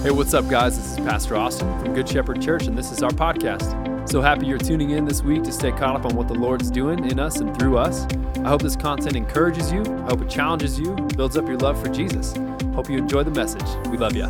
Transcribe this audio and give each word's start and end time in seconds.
Hey, 0.00 0.12
what's 0.12 0.32
up, 0.32 0.48
guys? 0.48 0.76
This 0.76 0.92
is 0.92 0.98
Pastor 0.98 1.34
Austin 1.34 1.76
from 1.80 1.92
Good 1.92 2.08
Shepherd 2.08 2.40
Church, 2.40 2.68
and 2.68 2.78
this 2.78 2.92
is 2.92 3.02
our 3.02 3.10
podcast. 3.10 4.08
So 4.08 4.22
happy 4.22 4.46
you're 4.46 4.56
tuning 4.56 4.90
in 4.90 5.04
this 5.04 5.22
week 5.22 5.42
to 5.42 5.50
stay 5.50 5.72
caught 5.72 5.96
up 5.96 6.06
on 6.06 6.14
what 6.14 6.28
the 6.28 6.36
Lord's 6.36 6.70
doing 6.70 7.10
in 7.10 7.18
us 7.18 7.40
and 7.40 7.58
through 7.58 7.78
us. 7.78 8.06
I 8.36 8.48
hope 8.48 8.62
this 8.62 8.76
content 8.76 9.16
encourages 9.16 9.72
you, 9.72 9.82
I 9.82 10.10
hope 10.10 10.22
it 10.22 10.30
challenges 10.30 10.78
you, 10.78 10.94
builds 11.16 11.36
up 11.36 11.48
your 11.48 11.56
love 11.56 11.82
for 11.82 11.88
Jesus. 11.88 12.32
Hope 12.74 12.88
you 12.88 12.96
enjoy 12.96 13.24
the 13.24 13.32
message. 13.32 13.66
We 13.88 13.98
love 13.98 14.14
you. 14.14 14.26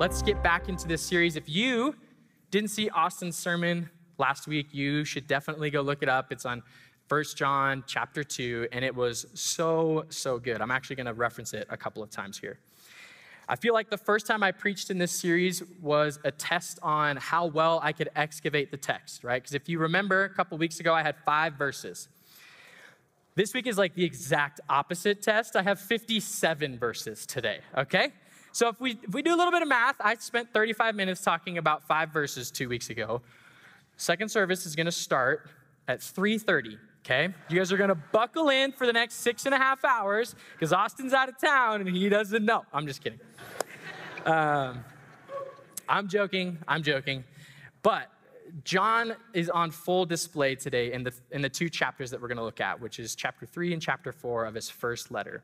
Let's 0.00 0.20
get 0.20 0.42
back 0.42 0.68
into 0.68 0.88
this 0.88 1.00
series. 1.00 1.36
If 1.36 1.48
you 1.48 1.94
didn't 2.50 2.70
see 2.70 2.90
Austin's 2.90 3.36
sermon 3.36 3.88
last 4.18 4.48
week, 4.48 4.74
you 4.74 5.04
should 5.04 5.28
definitely 5.28 5.70
go 5.70 5.80
look 5.80 6.02
it 6.02 6.08
up. 6.08 6.32
It's 6.32 6.44
on 6.44 6.64
1 7.08 7.24
John 7.36 7.84
chapter 7.86 8.24
2, 8.24 8.66
and 8.72 8.84
it 8.84 8.96
was 8.96 9.26
so, 9.34 10.06
so 10.08 10.40
good. 10.40 10.60
I'm 10.60 10.72
actually 10.72 10.96
going 10.96 11.06
to 11.06 11.14
reference 11.14 11.54
it 11.54 11.68
a 11.70 11.76
couple 11.76 12.02
of 12.02 12.10
times 12.10 12.36
here. 12.36 12.58
I 13.48 13.54
feel 13.54 13.74
like 13.74 13.90
the 13.90 13.98
first 13.98 14.26
time 14.26 14.42
I 14.42 14.50
preached 14.50 14.90
in 14.90 14.98
this 14.98 15.12
series 15.12 15.62
was 15.80 16.18
a 16.24 16.32
test 16.32 16.80
on 16.82 17.16
how 17.16 17.46
well 17.46 17.78
I 17.80 17.92
could 17.92 18.08
excavate 18.16 18.72
the 18.72 18.76
text, 18.76 19.22
right? 19.22 19.40
Because 19.40 19.54
if 19.54 19.68
you 19.68 19.78
remember, 19.78 20.24
a 20.24 20.30
couple 20.30 20.58
weeks 20.58 20.80
ago, 20.80 20.92
I 20.92 21.02
had 21.02 21.14
five 21.24 21.54
verses. 21.54 22.08
This 23.36 23.54
week 23.54 23.68
is 23.68 23.78
like 23.78 23.94
the 23.94 24.04
exact 24.04 24.60
opposite 24.68 25.22
test. 25.22 25.54
I 25.54 25.62
have 25.62 25.78
57 25.78 26.78
verses 26.78 27.24
today, 27.24 27.60
okay? 27.76 28.12
So 28.50 28.68
if 28.68 28.80
we, 28.80 28.98
if 29.02 29.14
we 29.14 29.22
do 29.22 29.32
a 29.32 29.36
little 29.36 29.52
bit 29.52 29.62
of 29.62 29.68
math, 29.68 29.96
I 30.00 30.14
spent 30.16 30.52
35 30.52 30.96
minutes 30.96 31.20
talking 31.22 31.58
about 31.58 31.86
five 31.86 32.10
verses 32.10 32.50
two 32.50 32.68
weeks 32.68 32.90
ago. 32.90 33.22
Second 33.96 34.28
service 34.30 34.66
is 34.66 34.74
gonna 34.74 34.90
start 34.90 35.50
at 35.88 36.00
3.30 36.00 36.78
okay? 37.06 37.32
You 37.48 37.58
guys 37.58 37.72
are 37.72 37.76
gonna 37.76 37.94
buckle 37.94 38.48
in 38.48 38.72
for 38.72 38.84
the 38.84 38.92
next 38.92 39.16
six 39.16 39.46
and 39.46 39.54
a 39.54 39.58
half 39.58 39.84
hours 39.84 40.34
because 40.54 40.72
Austin's 40.72 41.12
out 41.12 41.28
of 41.28 41.38
town 41.38 41.80
and 41.80 41.96
he 41.96 42.08
doesn't 42.08 42.44
know. 42.44 42.64
I'm 42.72 42.86
just 42.86 43.00
kidding. 43.02 43.20
Um, 44.24 44.84
I'm 45.88 46.08
joking, 46.08 46.58
I'm 46.66 46.82
joking. 46.82 47.22
But 47.82 48.10
John 48.64 49.14
is 49.32 49.48
on 49.48 49.70
full 49.70 50.04
display 50.04 50.56
today 50.56 50.92
in 50.92 51.04
the, 51.04 51.12
in 51.30 51.42
the 51.42 51.48
two 51.48 51.68
chapters 51.68 52.10
that 52.10 52.20
we're 52.20 52.28
going 52.28 52.38
to 52.38 52.44
look 52.44 52.60
at, 52.60 52.80
which 52.80 52.98
is 52.98 53.14
chapter 53.14 53.46
three 53.46 53.72
and 53.72 53.80
chapter 53.80 54.12
four 54.12 54.44
of 54.44 54.54
his 54.54 54.68
first 54.68 55.12
letter. 55.12 55.42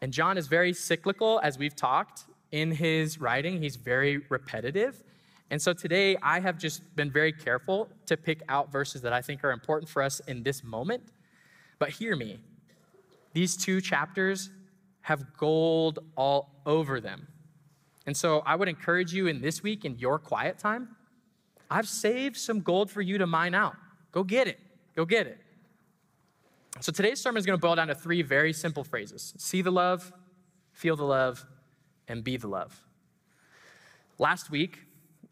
And 0.00 0.12
John 0.12 0.38
is 0.38 0.46
very 0.46 0.72
cyclical, 0.72 1.40
as 1.42 1.58
we've 1.58 1.76
talked 1.76 2.24
in 2.50 2.72
his 2.72 3.20
writing. 3.20 3.62
He's 3.62 3.76
very 3.76 4.22
repetitive. 4.28 5.02
And 5.50 5.60
so 5.60 5.72
today 5.72 6.16
I 6.22 6.40
have 6.40 6.58
just 6.58 6.82
been 6.94 7.10
very 7.10 7.32
careful 7.32 7.88
to 8.06 8.16
pick 8.16 8.42
out 8.48 8.70
verses 8.70 9.02
that 9.02 9.12
I 9.12 9.22
think 9.22 9.42
are 9.44 9.52
important 9.52 9.88
for 9.88 10.02
us 10.02 10.20
in 10.26 10.42
this 10.42 10.62
moment. 10.62 11.02
But 11.78 11.90
hear 11.90 12.16
me, 12.16 12.40
these 13.32 13.56
two 13.56 13.80
chapters 13.80 14.50
have 15.02 15.36
gold 15.36 16.00
all 16.16 16.50
over 16.66 17.00
them. 17.00 17.28
And 18.06 18.16
so 18.16 18.42
I 18.44 18.56
would 18.56 18.68
encourage 18.68 19.12
you 19.12 19.26
in 19.26 19.40
this 19.40 19.62
week 19.62 19.84
in 19.84 19.98
your 19.98 20.18
quiet 20.18 20.58
time, 20.58 20.96
I've 21.70 21.88
saved 21.88 22.36
some 22.36 22.60
gold 22.60 22.90
for 22.90 23.02
you 23.02 23.18
to 23.18 23.26
mine 23.26 23.54
out. 23.54 23.76
Go 24.12 24.24
get 24.24 24.48
it. 24.48 24.58
Go 24.96 25.04
get 25.04 25.26
it. 25.26 25.38
So 26.80 26.92
today's 26.92 27.20
sermon 27.20 27.38
is 27.38 27.46
going 27.46 27.58
to 27.58 27.60
boil 27.60 27.74
down 27.74 27.88
to 27.88 27.94
three 27.94 28.22
very 28.22 28.52
simple 28.52 28.84
phrases 28.84 29.34
see 29.38 29.62
the 29.62 29.70
love, 29.70 30.12
feel 30.72 30.96
the 30.96 31.04
love, 31.04 31.44
and 32.06 32.22
be 32.22 32.36
the 32.36 32.48
love. 32.48 32.84
Last 34.18 34.50
week, 34.50 34.80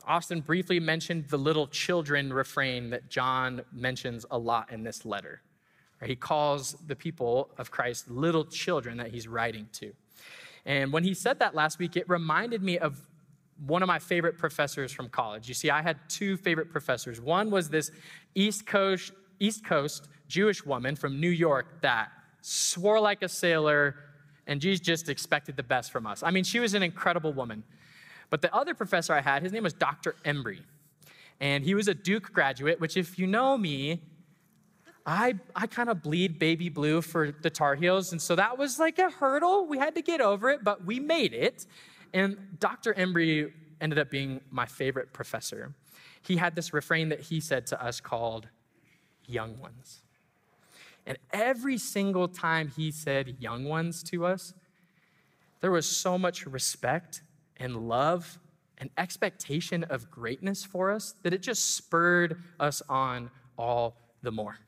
Austin 0.06 0.40
briefly 0.40 0.78
mentioned 0.78 1.28
the 1.28 1.36
little 1.36 1.66
children 1.66 2.32
refrain 2.32 2.90
that 2.90 3.08
John 3.10 3.62
mentions 3.72 4.24
a 4.30 4.38
lot 4.38 4.70
in 4.70 4.82
this 4.82 5.04
letter. 5.04 5.42
He 6.04 6.14
calls 6.14 6.76
the 6.86 6.94
people 6.94 7.50
of 7.58 7.70
Christ 7.70 8.10
little 8.10 8.44
children 8.44 8.98
that 8.98 9.08
he's 9.08 9.26
writing 9.26 9.68
to. 9.72 9.92
And 10.64 10.92
when 10.92 11.04
he 11.04 11.14
said 11.14 11.38
that 11.38 11.54
last 11.54 11.78
week, 11.78 11.96
it 11.96 12.08
reminded 12.08 12.62
me 12.62 12.78
of 12.78 13.00
one 13.66 13.82
of 13.82 13.86
my 13.86 13.98
favorite 13.98 14.36
professors 14.36 14.92
from 14.92 15.08
college. 15.08 15.48
You 15.48 15.54
see, 15.54 15.70
I 15.70 15.80
had 15.80 15.98
two 16.08 16.36
favorite 16.36 16.70
professors. 16.70 17.20
One 17.20 17.50
was 17.50 17.70
this 17.70 17.90
East 18.34 18.66
Coast, 18.66 19.12
East 19.40 19.64
Coast 19.64 20.08
Jewish 20.28 20.64
woman 20.66 20.96
from 20.96 21.20
New 21.20 21.30
York 21.30 21.80
that 21.80 22.10
swore 22.42 23.00
like 23.00 23.22
a 23.22 23.28
sailor 23.28 23.96
and 24.46 24.60
just 24.60 25.08
expected 25.08 25.56
the 25.56 25.62
best 25.62 25.90
from 25.90 26.06
us. 26.06 26.22
I 26.22 26.30
mean, 26.30 26.44
she 26.44 26.60
was 26.60 26.74
an 26.74 26.82
incredible 26.82 27.32
woman. 27.32 27.64
But 28.30 28.42
the 28.42 28.54
other 28.54 28.74
professor 28.74 29.12
I 29.12 29.20
had, 29.20 29.42
his 29.42 29.52
name 29.52 29.62
was 29.62 29.72
Dr. 29.72 30.16
Embry. 30.24 30.60
And 31.40 31.64
he 31.64 31.74
was 31.74 31.88
a 31.88 31.94
Duke 31.94 32.32
graduate, 32.32 32.80
which, 32.80 32.96
if 32.96 33.18
you 33.18 33.26
know 33.26 33.58
me, 33.58 34.02
I, 35.04 35.34
I 35.54 35.66
kind 35.66 35.88
of 35.88 36.02
bleed 36.02 36.38
baby 36.38 36.68
blue 36.68 37.00
for 37.00 37.30
the 37.30 37.50
Tar 37.50 37.76
Heels. 37.76 38.10
And 38.10 38.20
so 38.20 38.34
that 38.34 38.58
was 38.58 38.78
like 38.78 38.98
a 38.98 39.10
hurdle. 39.10 39.66
We 39.66 39.78
had 39.78 39.94
to 39.94 40.02
get 40.02 40.20
over 40.20 40.50
it, 40.50 40.64
but 40.64 40.84
we 40.84 40.98
made 40.98 41.32
it. 41.32 41.66
And 42.12 42.58
Dr. 42.58 42.92
Embry 42.94 43.52
ended 43.80 43.98
up 43.98 44.10
being 44.10 44.40
my 44.50 44.66
favorite 44.66 45.12
professor. 45.12 45.74
He 46.22 46.36
had 46.36 46.56
this 46.56 46.72
refrain 46.72 47.10
that 47.10 47.20
he 47.20 47.40
said 47.40 47.66
to 47.68 47.82
us 47.82 48.00
called 48.00 48.48
young 49.26 49.58
ones. 49.60 50.02
And 51.06 51.18
every 51.32 51.78
single 51.78 52.26
time 52.26 52.72
he 52.76 52.90
said 52.90 53.36
young 53.38 53.64
ones 53.64 54.02
to 54.04 54.26
us, 54.26 54.54
there 55.60 55.70
was 55.70 55.88
so 55.88 56.18
much 56.18 56.46
respect 56.46 57.22
and 57.58 57.88
love 57.88 58.38
and 58.78 58.90
expectation 58.98 59.84
of 59.84 60.10
greatness 60.10 60.64
for 60.64 60.90
us 60.90 61.14
that 61.22 61.32
it 61.32 61.42
just 61.42 61.76
spurred 61.76 62.42
us 62.60 62.82
on 62.88 63.30
all 63.58 63.96
the 64.22 64.30
more. 64.30 64.58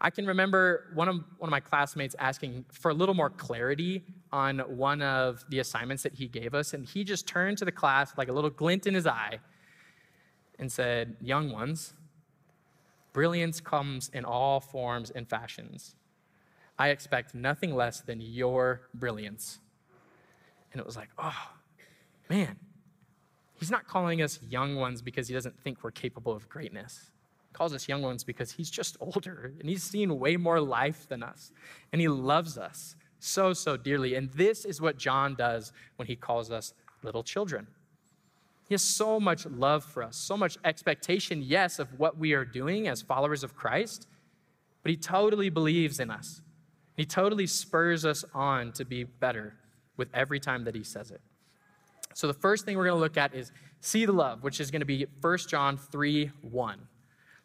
I 0.00 0.10
can 0.10 0.26
remember 0.26 0.90
one 0.94 1.08
of, 1.08 1.16
one 1.38 1.48
of 1.48 1.50
my 1.50 1.60
classmates 1.60 2.14
asking 2.18 2.66
for 2.72 2.90
a 2.90 2.94
little 2.94 3.14
more 3.14 3.30
clarity 3.30 4.04
on 4.32 4.58
one 4.58 5.00
of 5.02 5.44
the 5.48 5.60
assignments 5.60 6.02
that 6.02 6.14
he 6.14 6.28
gave 6.28 6.54
us, 6.54 6.74
and 6.74 6.84
he 6.84 7.04
just 7.04 7.26
turned 7.26 7.58
to 7.58 7.64
the 7.64 7.72
class 7.72 8.12
like 8.18 8.28
a 8.28 8.32
little 8.32 8.50
glint 8.50 8.86
in 8.86 8.94
his 8.94 9.06
eye 9.06 9.38
and 10.58 10.70
said, 10.70 11.16
Young 11.20 11.50
ones, 11.50 11.94
brilliance 13.12 13.60
comes 13.60 14.10
in 14.12 14.24
all 14.24 14.60
forms 14.60 15.10
and 15.10 15.28
fashions. 15.28 15.94
I 16.78 16.88
expect 16.88 17.34
nothing 17.34 17.74
less 17.74 18.00
than 18.00 18.20
your 18.20 18.82
brilliance. 18.92 19.60
And 20.72 20.80
it 20.80 20.86
was 20.86 20.96
like, 20.96 21.08
oh, 21.18 21.50
man, 22.28 22.56
he's 23.58 23.70
not 23.70 23.86
calling 23.86 24.22
us 24.22 24.38
young 24.48 24.76
ones 24.76 25.02
because 25.02 25.28
he 25.28 25.34
doesn't 25.34 25.58
think 25.60 25.78
we're 25.82 25.90
capable 25.90 26.32
of 26.32 26.48
greatness 26.48 27.10
He 27.48 27.54
calls 27.54 27.74
us 27.74 27.88
young 27.88 28.02
ones 28.02 28.24
because 28.24 28.52
he's 28.52 28.70
just 28.70 28.96
older 29.00 29.52
and 29.60 29.68
he's 29.68 29.82
seen 29.82 30.18
way 30.18 30.36
more 30.36 30.60
life 30.60 31.08
than 31.08 31.22
us. 31.22 31.52
And 31.92 32.00
he 32.00 32.08
loves 32.08 32.58
us 32.58 32.96
so, 33.18 33.52
so 33.52 33.76
dearly. 33.76 34.14
And 34.14 34.30
this 34.32 34.64
is 34.64 34.80
what 34.80 34.98
John 34.98 35.34
does 35.34 35.72
when 35.96 36.06
he 36.06 36.16
calls 36.16 36.50
us 36.50 36.74
little 37.02 37.22
children. 37.22 37.66
He 38.68 38.74
has 38.74 38.82
so 38.82 39.20
much 39.20 39.44
love 39.46 39.84
for 39.84 40.02
us, 40.02 40.16
so 40.16 40.36
much 40.36 40.56
expectation, 40.64 41.42
yes, 41.42 41.78
of 41.78 41.98
what 41.98 42.16
we 42.16 42.32
are 42.32 42.44
doing 42.44 42.88
as 42.88 43.02
followers 43.02 43.44
of 43.44 43.54
Christ, 43.54 44.08
but 44.82 44.90
he 44.90 44.96
totally 44.96 45.50
believes 45.50 46.00
in 46.00 46.10
us. 46.10 46.40
He 46.96 47.04
totally 47.04 47.46
spurs 47.46 48.04
us 48.04 48.24
on 48.32 48.72
to 48.72 48.84
be 48.84 49.04
better 49.04 49.54
with 49.96 50.08
every 50.14 50.40
time 50.40 50.64
that 50.64 50.74
he 50.74 50.82
says 50.82 51.10
it. 51.10 51.20
So 52.14 52.26
the 52.26 52.34
first 52.34 52.64
thing 52.64 52.76
we're 52.76 52.86
going 52.86 52.96
to 52.96 53.00
look 53.00 53.16
at 53.16 53.34
is 53.34 53.52
see 53.80 54.06
the 54.06 54.12
love, 54.12 54.42
which 54.42 54.60
is 54.60 54.70
going 54.70 54.80
to 54.80 54.86
be 54.86 55.06
1 55.20 55.38
John 55.48 55.76
3 55.76 56.30
1 56.42 56.88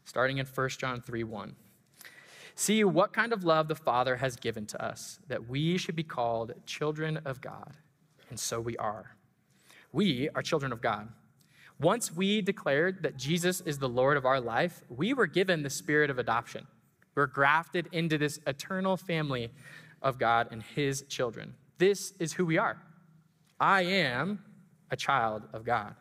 starting 0.09 0.39
in 0.39 0.45
1 0.45 0.69
John 0.69 1.01
3 1.01 1.23
1. 1.23 1.55
See 2.55 2.83
what 2.83 3.13
kind 3.13 3.31
of 3.31 3.43
love 3.43 3.67
the 3.67 3.75
Father 3.75 4.17
has 4.17 4.35
given 4.35 4.65
to 4.65 4.83
us, 4.83 5.19
that 5.27 5.47
we 5.47 5.77
should 5.77 5.95
be 5.95 6.03
called 6.03 6.53
children 6.65 7.17
of 7.23 7.39
God. 7.39 7.73
And 8.29 8.39
so 8.39 8.59
we 8.59 8.75
are. 8.77 9.15
We 9.93 10.29
are 10.35 10.41
children 10.41 10.73
of 10.73 10.81
God. 10.81 11.09
Once 11.79 12.13
we 12.13 12.41
declared 12.41 13.03
that 13.03 13.15
Jesus 13.15 13.61
is 13.61 13.77
the 13.77 13.87
Lord 13.87 14.17
of 14.17 14.25
our 14.25 14.41
life, 14.41 14.81
we 14.89 15.13
were 15.13 15.27
given 15.27 15.63
the 15.63 15.69
spirit 15.69 16.09
of 16.09 16.19
adoption. 16.19 16.67
We're 17.15 17.27
grafted 17.27 17.87
into 17.91 18.17
this 18.17 18.39
eternal 18.45 18.97
family 18.97 19.51
of 20.01 20.17
God 20.17 20.49
and 20.51 20.61
His 20.61 21.03
children. 21.03 21.53
This 21.77 22.13
is 22.19 22.33
who 22.33 22.45
we 22.45 22.57
are. 22.57 22.81
I 23.59 23.83
am 23.83 24.39
a 24.91 24.95
child 24.95 25.43
of 25.53 25.63
God. 25.63 25.95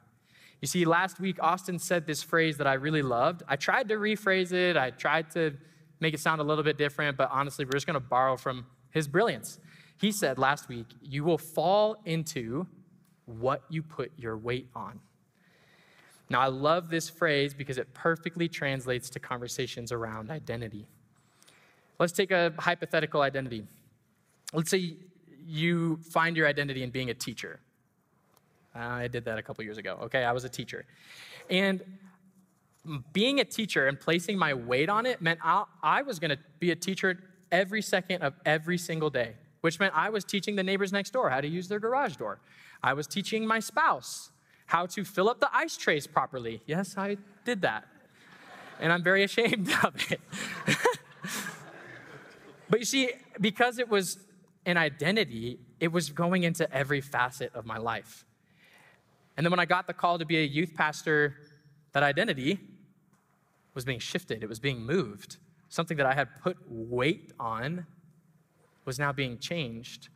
You 0.60 0.66
see, 0.66 0.84
last 0.84 1.20
week, 1.20 1.38
Austin 1.40 1.78
said 1.78 2.06
this 2.06 2.22
phrase 2.22 2.56
that 2.56 2.66
I 2.66 2.74
really 2.74 3.02
loved. 3.02 3.42
I 3.48 3.56
tried 3.56 3.88
to 3.88 3.94
rephrase 3.94 4.52
it, 4.52 4.76
I 4.76 4.90
tried 4.90 5.30
to 5.32 5.56
make 6.00 6.14
it 6.14 6.20
sound 6.20 6.40
a 6.40 6.44
little 6.44 6.64
bit 6.64 6.78
different, 6.78 7.16
but 7.16 7.28
honestly, 7.30 7.64
we're 7.64 7.72
just 7.72 7.86
going 7.86 7.94
to 7.94 8.00
borrow 8.00 8.36
from 8.36 8.66
his 8.90 9.06
brilliance. 9.06 9.58
He 10.00 10.12
said 10.12 10.38
last 10.38 10.68
week, 10.68 10.86
You 11.02 11.24
will 11.24 11.38
fall 11.38 11.96
into 12.04 12.66
what 13.26 13.62
you 13.68 13.82
put 13.82 14.12
your 14.16 14.36
weight 14.36 14.68
on. 14.74 15.00
Now, 16.30 16.40
I 16.40 16.46
love 16.46 16.90
this 16.90 17.08
phrase 17.08 17.54
because 17.54 17.78
it 17.78 17.94
perfectly 17.94 18.48
translates 18.48 19.08
to 19.10 19.20
conversations 19.20 19.92
around 19.92 20.30
identity. 20.30 20.86
Let's 21.98 22.12
take 22.12 22.30
a 22.30 22.52
hypothetical 22.58 23.22
identity. 23.22 23.64
Let's 24.52 24.70
say 24.70 24.96
you 25.46 25.98
find 26.10 26.36
your 26.36 26.46
identity 26.46 26.82
in 26.82 26.90
being 26.90 27.10
a 27.10 27.14
teacher. 27.14 27.60
I 28.78 29.08
did 29.08 29.24
that 29.24 29.38
a 29.38 29.42
couple 29.42 29.64
years 29.64 29.78
ago. 29.78 29.98
Okay, 30.04 30.24
I 30.24 30.32
was 30.32 30.44
a 30.44 30.48
teacher. 30.48 30.84
And 31.50 31.82
being 33.12 33.40
a 33.40 33.44
teacher 33.44 33.86
and 33.86 33.98
placing 33.98 34.38
my 34.38 34.54
weight 34.54 34.88
on 34.88 35.04
it 35.04 35.20
meant 35.20 35.40
I, 35.42 35.64
I 35.82 36.02
was 36.02 36.18
going 36.18 36.30
to 36.30 36.38
be 36.58 36.70
a 36.70 36.76
teacher 36.76 37.18
every 37.50 37.82
second 37.82 38.22
of 38.22 38.34
every 38.44 38.78
single 38.78 39.10
day 39.10 39.34
which 39.60 39.78
meant 39.78 39.94
I 39.96 40.10
was 40.10 40.24
teaching 40.24 40.56
the 40.56 40.62
neighbors 40.62 40.92
next 40.92 41.10
door 41.10 41.30
how 41.30 41.40
to 41.40 41.48
use 41.48 41.68
their 41.68 41.80
garage 41.80 42.16
door. 42.16 42.40
I 42.82 42.92
was 42.92 43.06
teaching 43.06 43.46
my 43.46 43.60
spouse 43.60 44.30
how 44.66 44.86
to 44.86 45.04
fill 45.04 45.28
up 45.28 45.40
the 45.40 45.48
ice 45.52 45.76
trays 45.76 46.06
properly. 46.06 46.62
Yes, 46.66 46.96
I 46.96 47.16
did 47.44 47.62
that. 47.62 47.86
And 48.80 48.92
I'm 48.92 49.02
very 49.02 49.24
ashamed 49.28 49.70
of 49.82 49.94
it. 50.10 50.20
but 52.70 52.78
you 52.78 52.86
see, 52.86 53.10
because 53.40 53.78
it 53.78 53.88
was 53.88 54.18
an 54.66 54.76
identity, 54.76 55.58
it 55.80 55.88
was 55.88 56.10
going 56.10 56.44
into 56.44 56.70
every 56.72 57.00
facet 57.00 57.50
of 57.54 57.64
my 57.64 57.78
life. 57.78 58.24
And 59.38 59.46
then 59.46 59.52
when 59.52 59.60
I 59.60 59.66
got 59.66 59.86
the 59.86 59.92
call 59.94 60.18
to 60.18 60.26
be 60.26 60.38
a 60.38 60.44
youth 60.44 60.74
pastor, 60.74 61.36
that 61.92 62.02
identity 62.02 62.58
was 63.72 63.84
being 63.84 64.00
shifted, 64.00 64.42
it 64.42 64.48
was 64.48 64.58
being 64.58 64.84
moved. 64.84 65.36
Something 65.68 65.96
that 65.98 66.06
I 66.06 66.12
had 66.12 66.28
put 66.42 66.56
weight 66.68 67.32
on 67.38 67.86
was 68.84 68.98
now 68.98 69.12
being 69.12 69.38
changed. 69.38 70.08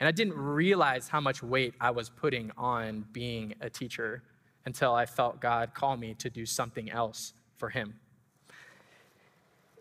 And 0.00 0.08
I 0.08 0.12
didn't 0.12 0.32
realize 0.32 1.08
how 1.08 1.20
much 1.20 1.42
weight 1.42 1.74
I 1.78 1.90
was 1.90 2.08
putting 2.08 2.50
on 2.56 3.04
being 3.12 3.54
a 3.60 3.68
teacher 3.68 4.22
until 4.64 4.94
I 4.94 5.04
felt 5.04 5.38
God 5.42 5.74
call 5.74 5.98
me 5.98 6.14
to 6.14 6.30
do 6.30 6.46
something 6.46 6.90
else 6.90 7.34
for 7.58 7.68
Him. 7.68 8.00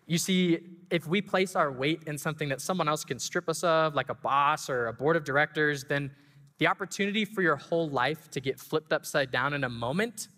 You 0.07 0.17
see, 0.17 0.59
if 0.91 1.07
we 1.07 1.21
place 1.21 1.55
our 1.55 1.71
weight 1.71 2.03
in 2.05 2.17
something 2.17 2.49
that 2.49 2.59
someone 2.59 2.89
else 2.89 3.05
can 3.05 3.17
strip 3.17 3.47
us 3.47 3.63
of, 3.63 3.95
like 3.95 4.09
a 4.09 4.13
boss 4.13 4.69
or 4.69 4.87
a 4.87 4.93
board 4.93 5.15
of 5.15 5.23
directors, 5.23 5.85
then 5.85 6.11
the 6.57 6.67
opportunity 6.67 7.25
for 7.25 7.41
your 7.41 7.55
whole 7.55 7.89
life 7.89 8.29
to 8.31 8.39
get 8.39 8.59
flipped 8.59 8.93
upside 8.93 9.31
down 9.31 9.53
in 9.53 9.63
a 9.63 9.69
moment 9.69 10.29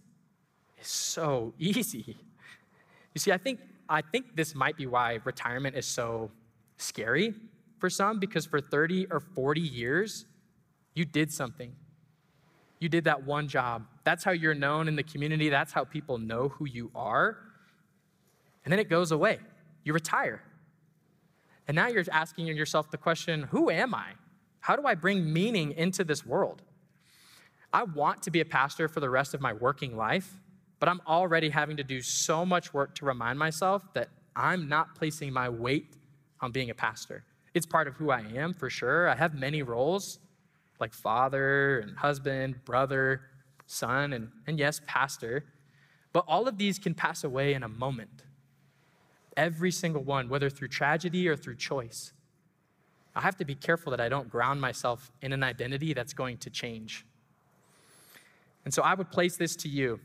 is 0.80 0.88
so 0.88 1.54
easy. 1.60 2.18
You 3.14 3.19
see, 3.19 3.31
I 3.31 3.38
think, 3.38 3.60
I 3.90 4.02
think 4.02 4.36
this 4.36 4.56
might 4.56 4.78
be 4.78 4.86
why 4.86 5.19
retirement 5.24 5.75
is 5.75 5.86
so 5.86 6.31
scary 6.78 7.34
for 7.80 7.90
some, 7.90 8.19
because 8.19 8.46
for 8.46 8.60
30 8.60 9.08
or 9.12 9.19
40 9.19 9.62
years, 9.62 10.25
you 10.94 11.06
did 11.06 11.31
something. 11.31 11.75
You 12.80 12.90
did 12.90 13.06
that 13.06 13.24
one 13.24 13.48
job. 13.48 13.86
That's 14.04 14.24
how 14.24 14.31
you're 14.31 14.54
known 14.54 14.88
in 14.88 14.96
the 14.96 15.04
community. 15.04 15.50
That's 15.50 15.74
how 15.74 15.84
people 15.84 16.18
know 16.18 16.50
who 16.50 16.66
you 16.68 16.92
are. 16.96 17.38
And 18.63 18.72
then 18.72 18.80
it 18.80 18.90
goes 18.90 19.12
away 19.12 19.40
you 19.84 19.94
retire. 19.94 20.44
And 21.68 21.75
now 21.75 21.88
you're 21.88 22.04
asking 22.12 22.48
yourself 22.48 22.92
the 22.92 22.98
question 22.98 23.44
who 23.44 23.70
am 23.70 23.96
I? 23.96 24.12
How 24.68 24.75
do 24.75 24.86
I 24.86 24.96
bring 24.96 25.31
meaning 25.31 25.72
into 25.72 26.04
this 26.04 26.25
world? 26.25 26.62
I 27.72 27.84
want 27.84 28.22
to 28.24 28.31
be 28.31 28.42
a 28.42 28.46
pastor 28.46 28.90
for 28.90 29.00
the 29.00 29.10
rest 29.10 29.34
of 29.34 29.40
my 29.40 29.54
working 29.54 29.96
life, 29.96 30.42
but 30.81 30.90
I'm 30.90 31.00
already 31.08 31.48
having 31.48 31.78
to 31.78 31.86
do 31.86 32.02
so 32.02 32.46
much 32.46 32.74
work 32.74 32.94
to 32.96 33.06
remind 33.06 33.40
myself 33.40 33.81
that 33.94 34.10
I'm 34.36 34.68
not 34.68 34.94
placing 34.94 35.31
my 35.31 35.48
weight 35.48 35.96
on 36.42 36.52
being 36.52 36.69
a 36.69 36.74
pastor. 36.74 37.24
It's 37.54 37.66
part 37.66 37.88
of 37.88 37.94
who 37.94 38.12
I 38.12 38.19
am 38.36 38.54
for 38.54 38.69
sure. 38.69 39.08
I 39.08 39.16
have 39.16 39.34
many 39.34 39.64
roles 39.64 40.19
like 40.81 40.94
father 40.94 41.80
and 41.80 41.98
husband, 41.98 42.66
brother, 42.66 43.22
son, 43.68 44.12
and, 44.12 44.31
and 44.48 44.60
yes, 44.60 44.81
pastor. 44.86 45.46
But 46.12 46.25
all 46.28 46.46
of 46.46 46.58
these 46.58 46.78
can 46.78 46.94
pass 46.94 47.24
away 47.24 47.54
in 47.54 47.63
a 47.63 47.70
moment. 47.70 48.25
Every 49.38 49.72
single 49.72 50.04
one, 50.04 50.28
whether 50.28 50.50
through 50.50 50.68
tragedy 50.68 51.30
or 51.30 51.38
through 51.38 51.56
choice. 51.56 52.12
I 53.18 53.22
have 53.22 53.36
to 53.38 53.46
be 53.46 53.56
careful 53.56 53.90
that 53.90 54.00
I 54.00 54.10
don't 54.10 54.30
ground 54.30 54.62
myself 54.62 55.12
in 55.24 55.34
an 55.34 55.44
identity 55.44 55.94
that's 55.94 56.14
going 56.14 56.38
to 56.38 56.52
change. 56.52 57.04
And 58.64 58.72
so 58.72 58.84
I 58.84 58.94
would 58.94 59.10
place 59.10 59.38
this 59.38 59.56
to 59.58 59.69
you 59.69 60.00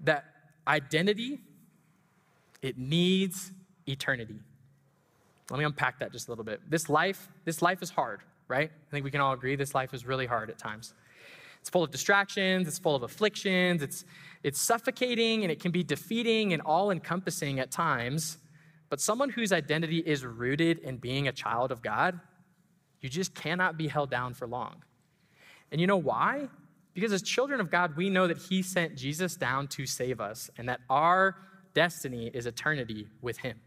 that 0.00 0.24
identity, 0.66 1.40
it 2.62 2.78
needs 2.78 3.52
eternity. 3.86 4.40
Let 5.50 5.58
me 5.58 5.64
unpack 5.64 5.98
that 5.98 6.12
just 6.12 6.28
a 6.28 6.30
little 6.30 6.44
bit. 6.44 6.62
This 6.70 6.88
life, 6.88 7.28
this 7.44 7.60
life 7.60 7.82
is 7.82 7.90
hard, 7.90 8.20
right? 8.48 8.70
I 8.70 8.90
think 8.90 9.04
we 9.04 9.10
can 9.10 9.20
all 9.20 9.34
agree 9.34 9.54
this 9.54 9.74
life 9.74 9.92
is 9.92 10.06
really 10.06 10.26
hard 10.26 10.48
at 10.48 10.56
times. 10.56 10.94
It's 11.60 11.68
full 11.68 11.84
of 11.84 11.90
distractions, 11.90 12.66
it's 12.66 12.78
full 12.78 12.96
of 12.96 13.02
afflictions, 13.02 13.82
it's 13.82 14.04
it's 14.42 14.60
suffocating 14.60 15.42
and 15.42 15.52
it 15.52 15.60
can 15.60 15.70
be 15.70 15.84
defeating 15.84 16.52
and 16.52 16.62
all 16.62 16.90
encompassing 16.90 17.60
at 17.60 17.70
times. 17.70 18.38
But 18.92 19.00
someone 19.00 19.30
whose 19.30 19.52
identity 19.52 20.00
is 20.00 20.22
rooted 20.22 20.80
in 20.80 20.98
being 20.98 21.26
a 21.26 21.32
child 21.32 21.72
of 21.72 21.80
God, 21.80 22.20
you 23.00 23.08
just 23.08 23.34
cannot 23.34 23.78
be 23.78 23.88
held 23.88 24.10
down 24.10 24.34
for 24.34 24.46
long. 24.46 24.84
And 25.70 25.80
you 25.80 25.86
know 25.86 25.96
why? 25.96 26.50
Because 26.92 27.10
as 27.10 27.22
children 27.22 27.58
of 27.58 27.70
God, 27.70 27.96
we 27.96 28.10
know 28.10 28.26
that 28.26 28.36
He 28.36 28.60
sent 28.60 28.94
Jesus 28.94 29.34
down 29.34 29.68
to 29.68 29.86
save 29.86 30.20
us 30.20 30.50
and 30.58 30.68
that 30.68 30.80
our 30.90 31.36
destiny 31.72 32.30
is 32.34 32.44
eternity 32.44 33.08
with 33.22 33.38
Him. 33.38 33.58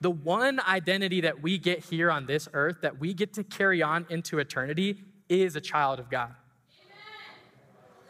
The 0.00 0.10
one 0.10 0.58
identity 0.58 1.20
that 1.20 1.40
we 1.40 1.56
get 1.56 1.84
here 1.84 2.10
on 2.10 2.26
this 2.26 2.48
earth 2.54 2.78
that 2.82 2.98
we 2.98 3.14
get 3.14 3.32
to 3.34 3.44
carry 3.44 3.80
on 3.80 4.06
into 4.08 4.40
eternity 4.40 5.04
is 5.28 5.54
a 5.54 5.60
child 5.60 6.00
of 6.00 6.10
God. 6.10 6.34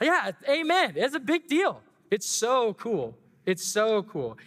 Yeah, 0.00 0.30
amen. 0.48 0.94
It's 0.96 1.14
a 1.14 1.20
big 1.20 1.46
deal. 1.46 1.82
It's 2.10 2.26
so 2.26 2.72
cool. 2.72 3.18
It's 3.44 3.64
so 3.64 4.02
cool. 4.02 4.38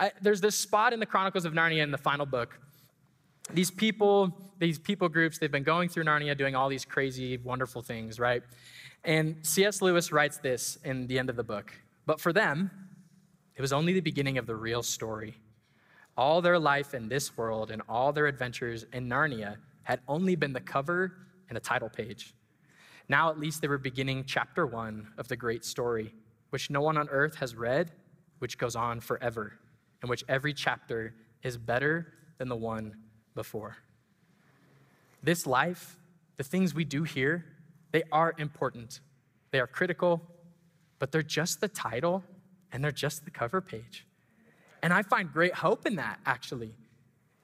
I, 0.00 0.12
there's 0.22 0.40
this 0.40 0.56
spot 0.56 0.94
in 0.94 0.98
the 0.98 1.06
Chronicles 1.06 1.44
of 1.44 1.52
Narnia 1.52 1.82
in 1.82 1.90
the 1.90 1.98
final 1.98 2.24
book. 2.24 2.58
These 3.52 3.70
people, 3.70 4.34
these 4.58 4.78
people 4.78 5.10
groups, 5.10 5.38
they've 5.38 5.52
been 5.52 5.62
going 5.62 5.90
through 5.90 6.04
Narnia 6.04 6.36
doing 6.36 6.56
all 6.56 6.70
these 6.70 6.86
crazy, 6.86 7.36
wonderful 7.36 7.82
things, 7.82 8.18
right? 8.18 8.42
And 9.04 9.36
C.S. 9.42 9.82
Lewis 9.82 10.10
writes 10.10 10.38
this 10.38 10.78
in 10.84 11.06
the 11.06 11.18
end 11.18 11.28
of 11.28 11.36
the 11.36 11.44
book. 11.44 11.72
But 12.06 12.18
for 12.18 12.32
them, 12.32 12.70
it 13.56 13.60
was 13.60 13.74
only 13.74 13.92
the 13.92 14.00
beginning 14.00 14.38
of 14.38 14.46
the 14.46 14.56
real 14.56 14.82
story. 14.82 15.36
All 16.16 16.40
their 16.40 16.58
life 16.58 16.94
in 16.94 17.08
this 17.10 17.36
world 17.36 17.70
and 17.70 17.82
all 17.86 18.10
their 18.10 18.26
adventures 18.26 18.86
in 18.94 19.06
Narnia 19.06 19.56
had 19.82 20.00
only 20.08 20.34
been 20.34 20.54
the 20.54 20.60
cover 20.60 21.12
and 21.50 21.58
a 21.58 21.60
title 21.60 21.90
page. 21.90 22.34
Now, 23.10 23.28
at 23.28 23.38
least, 23.38 23.60
they 23.60 23.68
were 23.68 23.78
beginning 23.78 24.24
chapter 24.26 24.66
one 24.66 25.08
of 25.18 25.28
the 25.28 25.36
great 25.36 25.64
story, 25.64 26.14
which 26.50 26.70
no 26.70 26.80
one 26.80 26.96
on 26.96 27.08
earth 27.10 27.34
has 27.36 27.54
read, 27.54 27.92
which 28.38 28.56
goes 28.56 28.76
on 28.76 29.00
forever, 29.00 29.58
in 30.02 30.08
which 30.08 30.24
every 30.28 30.52
chapter 30.52 31.14
is 31.42 31.56
better 31.56 32.12
than 32.38 32.48
the 32.48 32.56
one 32.56 32.96
before. 33.34 33.76
This 35.22 35.46
life, 35.46 35.96
the 36.36 36.44
things 36.44 36.74
we 36.74 36.84
do 36.84 37.02
here, 37.02 37.44
they 37.92 38.02
are 38.10 38.34
important. 38.38 39.00
They 39.50 39.60
are 39.60 39.66
critical, 39.66 40.22
but 40.98 41.12
they're 41.12 41.22
just 41.22 41.60
the 41.60 41.68
title 41.68 42.24
and 42.72 42.82
they're 42.82 42.92
just 42.92 43.24
the 43.24 43.30
cover 43.30 43.60
page. 43.60 44.06
And 44.82 44.92
I 44.92 45.02
find 45.02 45.30
great 45.32 45.54
hope 45.54 45.86
in 45.86 45.96
that, 45.96 46.20
actually 46.24 46.74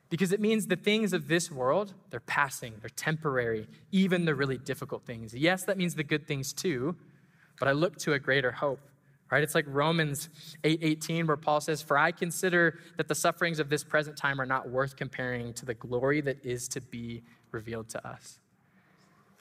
because 0.09 0.33
it 0.33 0.41
means 0.41 0.67
the 0.67 0.77
things 0.77 1.13
of 1.13 1.29
this 1.29 1.51
world, 1.51 1.95
they're 2.11 2.21
passing, 2.21 2.75
they're 2.81 2.91
temporary, 2.91 3.67
even 3.91 4.25
the 4.25 4.35
really 4.35 4.59
difficult 4.59 5.05
things. 5.05 5.35
Yes, 5.35 5.65
that 5.65 5.77
means 5.77 5.95
the 5.95 6.05
good 6.05 6.27
things 6.27 6.53
too, 6.53 6.97
but 7.59 7.69
I 7.69 7.73
look 7.73 7.97
to 7.99 8.13
a 8.13 8.19
greater 8.19 8.53
hope. 8.53 8.81
Right? 9.31 9.43
It's 9.43 9.55
like 9.55 9.65
Romans 9.69 10.29
8:18 10.63 11.27
where 11.27 11.37
Paul 11.37 11.61
says, 11.61 11.83
"For 11.83 11.99
I 11.99 12.13
consider 12.13 12.79
that 12.97 13.09
the 13.09 13.15
sufferings 13.15 13.59
of 13.59 13.69
this 13.69 13.83
present 13.83 14.17
time 14.17 14.41
are 14.41 14.47
not 14.47 14.71
worth 14.71 14.97
comparing 14.97 15.53
to 15.55 15.65
the 15.65 15.75
glory 15.75 16.21
that 16.21 16.45
is 16.45 16.69
to 16.69 16.81
be 16.81 17.25
revealed 17.51 17.89
to 17.91 18.07
us." 18.07 18.39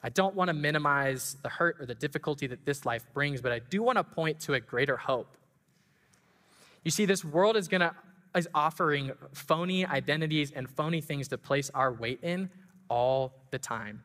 I 0.02 0.08
don't 0.08 0.34
want 0.34 0.48
to 0.48 0.54
minimize 0.54 1.34
the 1.42 1.48
hurt 1.48 1.80
or 1.80 1.86
the 1.86 1.94
difficulty 1.94 2.46
that 2.48 2.64
this 2.64 2.84
life 2.84 3.04
brings, 3.12 3.40
but 3.40 3.52
I 3.52 3.60
do 3.60 3.82
want 3.82 3.96
to 3.98 4.04
point 4.04 4.40
to 4.40 4.54
a 4.54 4.60
greater 4.60 4.96
hope. 4.96 5.36
You 6.84 6.90
see, 6.90 7.06
this 7.06 7.24
world 7.24 7.56
is 7.56 7.68
going 7.68 7.80
to 7.80 7.94
is 8.36 8.48
offering 8.54 9.12
phony 9.32 9.86
identities 9.86 10.52
and 10.52 10.68
phony 10.68 11.00
things 11.00 11.28
to 11.28 11.38
place 11.38 11.70
our 11.70 11.92
weight 11.92 12.20
in 12.22 12.50
all 12.88 13.32
the 13.50 13.58
time. 13.58 14.02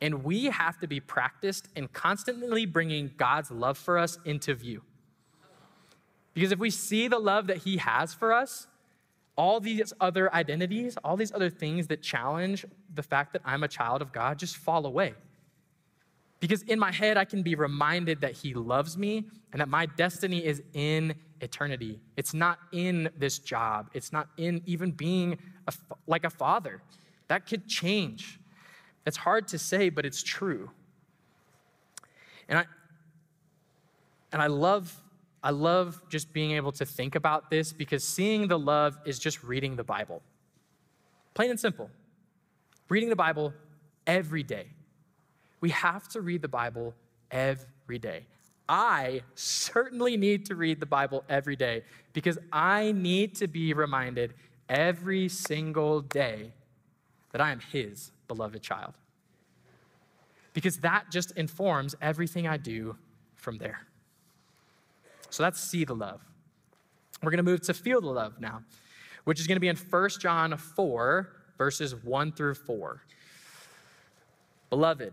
And 0.00 0.22
we 0.24 0.44
have 0.46 0.78
to 0.80 0.86
be 0.86 1.00
practiced 1.00 1.68
in 1.74 1.88
constantly 1.88 2.66
bringing 2.66 3.12
God's 3.16 3.50
love 3.50 3.78
for 3.78 3.96
us 3.96 4.18
into 4.24 4.54
view. 4.54 4.82
Because 6.36 6.52
if 6.52 6.58
we 6.58 6.68
see 6.68 7.08
the 7.08 7.18
love 7.18 7.46
that 7.46 7.56
He 7.56 7.78
has 7.78 8.12
for 8.12 8.30
us, 8.30 8.66
all 9.38 9.58
these 9.58 9.94
other 10.02 10.32
identities, 10.34 10.98
all 11.02 11.16
these 11.16 11.32
other 11.32 11.48
things 11.48 11.86
that 11.86 12.02
challenge 12.02 12.66
the 12.94 13.02
fact 13.02 13.32
that 13.32 13.40
I'm 13.42 13.64
a 13.64 13.68
child 13.68 14.02
of 14.02 14.12
God 14.12 14.38
just 14.38 14.58
fall 14.58 14.84
away. 14.84 15.14
Because 16.38 16.60
in 16.64 16.78
my 16.78 16.92
head, 16.92 17.16
I 17.16 17.24
can 17.24 17.42
be 17.42 17.54
reminded 17.54 18.20
that 18.20 18.32
He 18.32 18.52
loves 18.52 18.98
me 18.98 19.24
and 19.50 19.62
that 19.62 19.70
my 19.70 19.86
destiny 19.86 20.44
is 20.44 20.62
in 20.74 21.14
eternity. 21.40 22.00
It's 22.18 22.34
not 22.34 22.58
in 22.70 23.08
this 23.16 23.38
job, 23.38 23.88
it's 23.94 24.12
not 24.12 24.28
in 24.36 24.60
even 24.66 24.90
being 24.90 25.38
a, 25.66 25.72
like 26.06 26.24
a 26.24 26.30
father. 26.30 26.82
That 27.28 27.46
could 27.46 27.66
change. 27.66 28.38
It's 29.06 29.16
hard 29.16 29.48
to 29.48 29.58
say, 29.58 29.88
but 29.88 30.04
it's 30.04 30.22
true. 30.22 30.70
And 32.46 32.58
I, 32.58 32.66
and 34.32 34.42
I 34.42 34.48
love 34.48 35.00
I 35.46 35.50
love 35.50 36.02
just 36.08 36.32
being 36.32 36.50
able 36.50 36.72
to 36.72 36.84
think 36.84 37.14
about 37.14 37.50
this 37.50 37.72
because 37.72 38.02
seeing 38.02 38.48
the 38.48 38.58
love 38.58 38.98
is 39.06 39.16
just 39.16 39.44
reading 39.44 39.76
the 39.76 39.84
Bible. 39.84 40.20
Plain 41.34 41.50
and 41.50 41.60
simple. 41.60 41.88
Reading 42.88 43.10
the 43.10 43.14
Bible 43.14 43.54
every 44.08 44.42
day. 44.42 44.66
We 45.60 45.70
have 45.70 46.08
to 46.08 46.20
read 46.20 46.42
the 46.42 46.48
Bible 46.48 46.96
every 47.30 48.00
day. 48.00 48.24
I 48.68 49.22
certainly 49.36 50.16
need 50.16 50.46
to 50.46 50.56
read 50.56 50.80
the 50.80 50.86
Bible 50.86 51.22
every 51.28 51.54
day 51.54 51.84
because 52.12 52.38
I 52.52 52.90
need 52.90 53.36
to 53.36 53.46
be 53.46 53.72
reminded 53.72 54.34
every 54.68 55.28
single 55.28 56.00
day 56.00 56.50
that 57.30 57.40
I 57.40 57.52
am 57.52 57.60
his 57.60 58.10
beloved 58.26 58.62
child. 58.62 58.94
Because 60.54 60.78
that 60.78 61.12
just 61.12 61.30
informs 61.36 61.94
everything 62.02 62.48
I 62.48 62.56
do 62.56 62.96
from 63.36 63.58
there. 63.58 63.86
So 65.30 65.42
that's 65.42 65.60
see 65.60 65.84
the 65.84 65.94
love. 65.94 66.20
We're 67.22 67.30
going 67.30 67.44
to 67.44 67.50
move 67.50 67.62
to 67.62 67.74
feel 67.74 68.00
the 68.00 68.08
love 68.08 68.40
now, 68.40 68.62
which 69.24 69.40
is 69.40 69.46
going 69.46 69.56
to 69.56 69.60
be 69.60 69.68
in 69.68 69.76
1 69.76 70.10
John 70.20 70.56
4, 70.56 71.28
verses 71.58 71.94
1 71.94 72.32
through 72.32 72.54
4. 72.54 73.02
Beloved, 74.70 75.12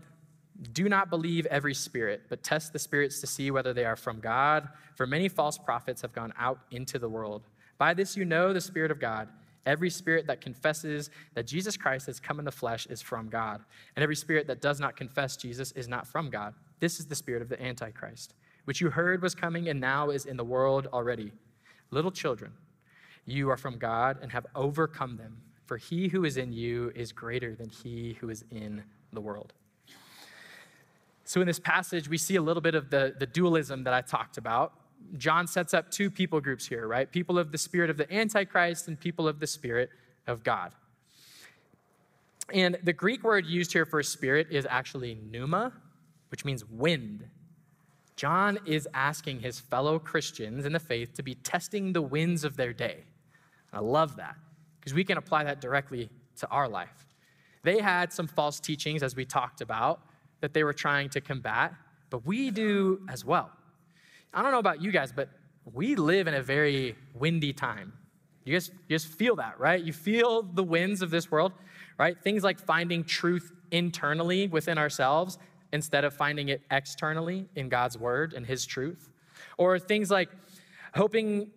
do 0.72 0.88
not 0.88 1.10
believe 1.10 1.46
every 1.46 1.74
spirit, 1.74 2.22
but 2.28 2.42
test 2.42 2.72
the 2.72 2.78
spirits 2.78 3.20
to 3.20 3.26
see 3.26 3.50
whether 3.50 3.72
they 3.72 3.84
are 3.84 3.96
from 3.96 4.20
God, 4.20 4.68
for 4.94 5.06
many 5.06 5.28
false 5.28 5.58
prophets 5.58 6.02
have 6.02 6.12
gone 6.12 6.32
out 6.38 6.60
into 6.70 6.98
the 6.98 7.08
world. 7.08 7.42
By 7.78 7.94
this 7.94 8.16
you 8.16 8.24
know 8.24 8.52
the 8.52 8.60
Spirit 8.60 8.90
of 8.90 9.00
God. 9.00 9.28
Every 9.66 9.88
spirit 9.88 10.26
that 10.26 10.42
confesses 10.42 11.08
that 11.32 11.46
Jesus 11.46 11.76
Christ 11.76 12.06
has 12.06 12.20
come 12.20 12.38
in 12.38 12.44
the 12.44 12.52
flesh 12.52 12.86
is 12.86 13.00
from 13.00 13.28
God, 13.30 13.62
and 13.96 14.02
every 14.02 14.16
spirit 14.16 14.46
that 14.48 14.60
does 14.60 14.78
not 14.78 14.94
confess 14.94 15.36
Jesus 15.36 15.72
is 15.72 15.88
not 15.88 16.06
from 16.06 16.28
God. 16.28 16.54
This 16.80 17.00
is 17.00 17.06
the 17.06 17.14
spirit 17.14 17.40
of 17.40 17.48
the 17.48 17.60
Antichrist, 17.62 18.34
which 18.64 18.80
you 18.80 18.90
heard 18.90 19.22
was 19.22 19.34
coming 19.34 19.68
and 19.68 19.80
now 19.80 20.10
is 20.10 20.26
in 20.26 20.36
the 20.36 20.44
world 20.44 20.88
already. 20.92 21.32
Little 21.90 22.10
children, 22.10 22.52
you 23.26 23.50
are 23.50 23.56
from 23.56 23.78
God 23.78 24.18
and 24.22 24.32
have 24.32 24.46
overcome 24.54 25.16
them, 25.16 25.36
for 25.66 25.76
he 25.76 26.08
who 26.08 26.24
is 26.24 26.36
in 26.36 26.52
you 26.52 26.92
is 26.94 27.12
greater 27.12 27.54
than 27.54 27.68
he 27.68 28.16
who 28.20 28.30
is 28.30 28.44
in 28.50 28.82
the 29.12 29.20
world. 29.20 29.52
So, 31.24 31.40
in 31.40 31.46
this 31.46 31.58
passage, 31.58 32.08
we 32.08 32.18
see 32.18 32.36
a 32.36 32.42
little 32.42 32.60
bit 32.60 32.74
of 32.74 32.90
the, 32.90 33.14
the 33.18 33.26
dualism 33.26 33.84
that 33.84 33.94
I 33.94 34.02
talked 34.02 34.36
about. 34.36 34.74
John 35.16 35.46
sets 35.46 35.72
up 35.72 35.90
two 35.90 36.10
people 36.10 36.40
groups 36.40 36.66
here, 36.66 36.86
right? 36.86 37.10
People 37.10 37.38
of 37.38 37.50
the 37.50 37.58
spirit 37.58 37.88
of 37.88 37.96
the 37.96 38.12
Antichrist 38.12 38.88
and 38.88 38.98
people 38.98 39.26
of 39.26 39.40
the 39.40 39.46
spirit 39.46 39.90
of 40.26 40.42
God. 40.42 40.72
And 42.52 42.78
the 42.82 42.92
Greek 42.92 43.24
word 43.24 43.46
used 43.46 43.72
here 43.72 43.86
for 43.86 44.02
spirit 44.02 44.48
is 44.50 44.66
actually 44.68 45.18
pneuma, 45.30 45.72
which 46.28 46.44
means 46.44 46.64
wind. 46.66 47.26
John 48.16 48.58
is 48.64 48.88
asking 48.94 49.40
his 49.40 49.58
fellow 49.58 49.98
Christians 49.98 50.64
in 50.64 50.72
the 50.72 50.78
faith 50.78 51.14
to 51.14 51.22
be 51.22 51.34
testing 51.34 51.92
the 51.92 52.02
winds 52.02 52.44
of 52.44 52.56
their 52.56 52.72
day. 52.72 53.04
I 53.72 53.80
love 53.80 54.16
that 54.16 54.36
because 54.78 54.94
we 54.94 55.04
can 55.04 55.18
apply 55.18 55.44
that 55.44 55.60
directly 55.60 56.10
to 56.36 56.48
our 56.48 56.68
life. 56.68 57.06
They 57.64 57.80
had 57.80 58.12
some 58.12 58.26
false 58.26 58.60
teachings, 58.60 59.02
as 59.02 59.16
we 59.16 59.24
talked 59.24 59.60
about, 59.60 60.00
that 60.40 60.52
they 60.52 60.62
were 60.62 60.72
trying 60.72 61.08
to 61.10 61.20
combat, 61.20 61.72
but 62.10 62.24
we 62.26 62.50
do 62.50 63.00
as 63.08 63.24
well. 63.24 63.50
I 64.32 64.42
don't 64.42 64.52
know 64.52 64.58
about 64.58 64.82
you 64.82 64.92
guys, 64.92 65.12
but 65.12 65.30
we 65.72 65.94
live 65.94 66.28
in 66.28 66.34
a 66.34 66.42
very 66.42 66.96
windy 67.14 67.52
time. 67.52 67.94
You 68.44 68.52
guys, 68.52 68.70
you 68.88 68.96
just 68.96 69.06
feel 69.06 69.36
that, 69.36 69.58
right? 69.58 69.82
You 69.82 69.92
feel 69.92 70.42
the 70.42 70.62
winds 70.62 71.00
of 71.00 71.10
this 71.10 71.30
world, 71.30 71.52
right? 71.98 72.20
Things 72.22 72.44
like 72.44 72.58
finding 72.58 73.02
truth 73.02 73.50
internally 73.70 74.46
within 74.48 74.76
ourselves 74.76 75.38
instead 75.74 76.04
of 76.04 76.14
finding 76.14 76.48
it 76.50 76.62
externally 76.70 77.48
in 77.56 77.68
God's 77.68 77.98
word 77.98 78.32
and 78.32 78.46
his 78.46 78.64
truth. 78.64 79.10
Or 79.58 79.76
things 79.78 80.08
like 80.08 80.30
hoping 80.94 81.50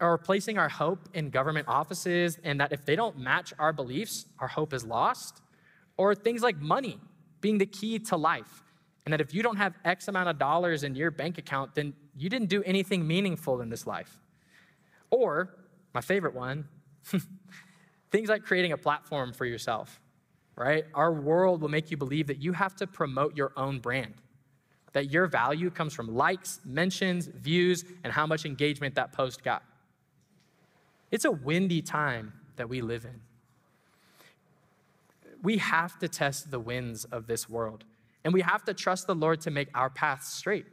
or 0.00 0.18
placing 0.18 0.58
our 0.58 0.68
hope 0.68 1.08
in 1.14 1.30
government 1.30 1.68
offices 1.68 2.38
and 2.42 2.60
that 2.60 2.72
if 2.72 2.84
they 2.84 2.96
don't 2.96 3.16
match 3.16 3.54
our 3.58 3.72
beliefs, 3.72 4.26
our 4.40 4.48
hope 4.48 4.74
is 4.74 4.84
lost. 4.84 5.42
Or 5.96 6.14
things 6.14 6.42
like 6.42 6.58
money 6.58 6.98
being 7.40 7.58
the 7.58 7.66
key 7.66 8.00
to 8.00 8.16
life. 8.16 8.64
And 9.04 9.12
that 9.12 9.20
if 9.20 9.32
you 9.32 9.44
don't 9.44 9.56
have 9.56 9.74
X 9.84 10.08
amount 10.08 10.28
of 10.28 10.38
dollars 10.40 10.82
in 10.82 10.96
your 10.96 11.12
bank 11.12 11.38
account, 11.38 11.76
then 11.76 11.94
you 12.16 12.28
didn't 12.28 12.48
do 12.48 12.64
anything 12.64 13.06
meaningful 13.06 13.60
in 13.60 13.70
this 13.70 13.86
life. 13.86 14.18
Or, 15.10 15.54
my 15.94 16.00
favorite 16.00 16.34
one, 16.34 16.66
things 18.10 18.28
like 18.28 18.42
creating 18.42 18.72
a 18.72 18.76
platform 18.76 19.32
for 19.32 19.44
yourself 19.44 20.00
right? 20.56 20.84
Our 20.94 21.12
world 21.12 21.60
will 21.60 21.68
make 21.68 21.90
you 21.90 21.96
believe 21.96 22.26
that 22.28 22.40
you 22.40 22.52
have 22.52 22.74
to 22.76 22.86
promote 22.86 23.36
your 23.36 23.52
own 23.56 23.78
brand, 23.78 24.14
that 24.92 25.10
your 25.10 25.26
value 25.26 25.70
comes 25.70 25.92
from 25.92 26.14
likes, 26.14 26.60
mentions, 26.64 27.26
views, 27.26 27.84
and 28.02 28.12
how 28.12 28.26
much 28.26 28.46
engagement 28.46 28.94
that 28.94 29.12
post 29.12 29.44
got. 29.44 29.62
It's 31.10 31.24
a 31.24 31.30
windy 31.30 31.82
time 31.82 32.32
that 32.56 32.68
we 32.68 32.80
live 32.80 33.04
in. 33.04 33.20
We 35.42 35.58
have 35.58 35.98
to 35.98 36.08
test 36.08 36.50
the 36.50 36.58
winds 36.58 37.04
of 37.04 37.26
this 37.26 37.48
world, 37.48 37.84
and 38.24 38.32
we 38.32 38.40
have 38.40 38.64
to 38.64 38.74
trust 38.74 39.06
the 39.06 39.14
Lord 39.14 39.42
to 39.42 39.50
make 39.50 39.68
our 39.74 39.90
paths 39.90 40.32
straight. 40.32 40.66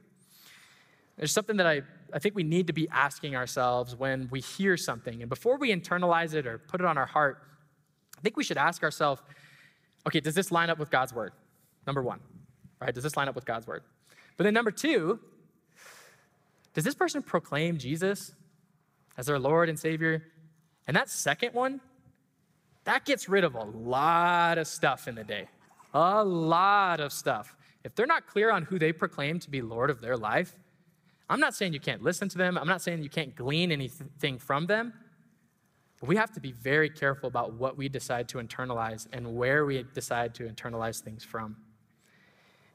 There's 1.18 1.32
something 1.32 1.58
that 1.58 1.68
I, 1.68 1.82
I 2.12 2.20
think 2.20 2.34
we 2.34 2.44
need 2.44 2.68
to 2.68 2.74
be 2.74 2.88
asking 2.90 3.36
ourselves 3.36 3.96
when 3.96 4.30
we 4.32 4.40
hear 4.40 4.78
something. 4.78 5.22
And 5.22 5.30
before 5.30 5.58
we 5.58 5.72
internalize 5.72 6.34
it 6.34 6.48
or 6.48 6.58
put 6.58 6.80
it 6.80 6.88
on 6.88 6.98
our 6.98 7.06
heart, 7.06 7.44
I 8.18 8.22
think 8.22 8.38
we 8.38 8.44
should 8.44 8.58
ask 8.58 8.82
ourselves 8.82 9.22
okay, 10.08 10.20
does 10.20 10.36
this 10.36 10.52
line 10.52 10.70
up 10.70 10.80
with 10.80 10.90
God's 10.90 11.14
word? 11.14 11.34
Number 11.86 12.02
one, 12.02 12.20
right? 12.80 12.94
Does 12.94 13.04
this 13.04 13.18
line 13.18 13.28
up 13.28 13.36
with 13.36 13.46
God's 13.46 13.68
word? 13.68 13.84
But 14.38 14.46
then 14.46 14.54
number 14.54 14.72
two, 14.72 15.20
does 16.74 16.84
this 16.84 16.96
person 16.96 17.22
proclaim 17.22 17.78
Jesus 17.78 18.34
as 19.18 19.28
their 19.28 19.40
Lord 19.40 19.70
and 19.70 19.78
Savior? 19.78 20.24
And 20.88 20.98
that 20.98 21.10
second 21.10 21.54
one, 21.54 21.82
that 22.86 23.06
gets 23.06 23.30
rid 23.30 23.44
of 23.44 23.56
a 23.56 23.64
lot 23.64 24.58
of 24.58 24.68
stuff 24.68 25.08
in 25.08 25.16
the 25.16 25.24
day. 25.24 25.48
A 25.94 26.24
lot 26.24 27.00
of 27.00 27.14
stuff. 27.14 27.56
If 27.84 27.96
they're 27.96 28.08
not 28.08 28.28
clear 28.28 28.50
on 28.50 28.64
who 28.64 28.80
they 28.80 28.92
proclaim 28.92 29.40
to 29.40 29.50
be 29.50 29.62
Lord 29.62 29.90
of 29.90 30.02
their 30.02 30.18
life, 30.18 30.56
I'm 31.30 31.40
not 31.40 31.54
saying 31.54 31.74
you 31.74 31.80
can't 31.80 32.02
listen 32.02 32.28
to 32.30 32.38
them. 32.38 32.58
I'm 32.58 32.68
not 32.68 32.82
saying 32.82 33.04
you 33.04 33.10
can't 33.10 33.36
glean 33.36 33.72
anything 33.72 34.40
from 34.40 34.66
them. 34.66 34.94
But 36.04 36.10
we 36.10 36.18
have 36.18 36.34
to 36.34 36.42
be 36.42 36.52
very 36.52 36.90
careful 36.90 37.28
about 37.28 37.54
what 37.54 37.78
we 37.78 37.88
decide 37.88 38.28
to 38.28 38.40
internalize 38.40 39.08
and 39.14 39.38
where 39.38 39.66
we 39.66 39.86
decide 39.94 40.36
to 40.36 40.44
internalize 40.44 41.00
things 41.00 41.24
from. 41.24 41.56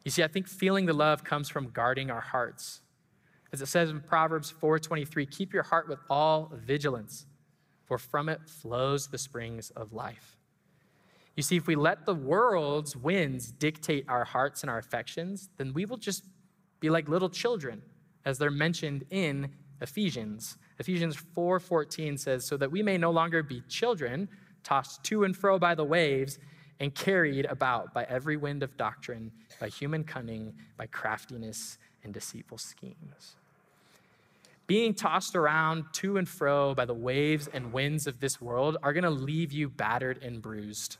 You 0.02 0.10
see, 0.10 0.22
I 0.22 0.28
think 0.28 0.48
feeling 0.48 0.86
the 0.86 0.94
love 0.94 1.24
comes 1.24 1.50
from 1.50 1.68
guarding 1.68 2.10
our 2.10 2.22
hearts. 2.22 2.80
As 3.52 3.60
it 3.60 3.66
says 3.66 3.90
in 3.90 4.00
Proverbs 4.00 4.50
4:23, 4.50 5.26
keep 5.26 5.52
your 5.52 5.64
heart 5.64 5.90
with 5.90 5.98
all 6.08 6.50
vigilance, 6.54 7.26
for 7.84 7.98
from 7.98 8.30
it 8.30 8.48
flows 8.48 9.08
the 9.08 9.18
springs 9.18 9.68
of 9.76 9.92
life. 9.92 10.38
You 11.36 11.42
see, 11.42 11.56
if 11.56 11.66
we 11.66 11.76
let 11.76 12.06
the 12.06 12.14
world's 12.14 12.96
winds 12.96 13.52
dictate 13.52 14.06
our 14.08 14.24
hearts 14.24 14.62
and 14.62 14.70
our 14.70 14.78
affections, 14.78 15.50
then 15.58 15.74
we 15.74 15.84
will 15.84 15.98
just 15.98 16.24
be 16.80 16.88
like 16.88 17.10
little 17.10 17.28
children, 17.28 17.82
as 18.24 18.38
they're 18.38 18.50
mentioned 18.50 19.04
in 19.10 19.54
Ephesians 19.82 20.56
Ephesians 20.78 21.16
4:14 21.16 22.16
says, 22.18 22.44
"So 22.44 22.56
that 22.56 22.70
we 22.70 22.82
may 22.82 22.98
no 22.98 23.10
longer 23.10 23.42
be 23.42 23.62
children, 23.62 24.28
tossed 24.62 25.02
to 25.04 25.24
and 25.24 25.36
fro 25.36 25.58
by 25.58 25.74
the 25.74 25.84
waves 25.84 26.38
and 26.80 26.94
carried 26.94 27.46
about 27.46 27.92
by 27.92 28.04
every 28.04 28.36
wind 28.36 28.62
of 28.62 28.76
doctrine, 28.76 29.32
by 29.58 29.68
human 29.68 30.04
cunning, 30.04 30.56
by 30.76 30.86
craftiness 30.86 31.78
and 32.04 32.14
deceitful 32.14 32.58
schemes." 32.58 33.36
Being 34.68 34.94
tossed 34.94 35.34
around 35.34 35.86
to 35.94 36.18
and 36.18 36.28
fro 36.28 36.74
by 36.74 36.84
the 36.84 36.94
waves 36.94 37.48
and 37.48 37.72
winds 37.72 38.06
of 38.06 38.20
this 38.20 38.40
world 38.40 38.76
are 38.82 38.92
going 38.92 39.02
to 39.02 39.10
leave 39.10 39.50
you 39.50 39.68
battered 39.68 40.22
and 40.22 40.42
bruised. 40.42 40.98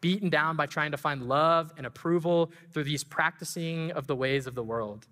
Beaten 0.00 0.30
down 0.30 0.56
by 0.56 0.66
trying 0.66 0.90
to 0.90 0.96
find 0.96 1.28
love 1.28 1.72
and 1.76 1.86
approval 1.86 2.50
through 2.70 2.84
these 2.84 3.04
practicing 3.04 3.92
of 3.92 4.06
the 4.06 4.16
ways 4.16 4.46
of 4.46 4.54
the 4.54 4.64
world 4.64 5.06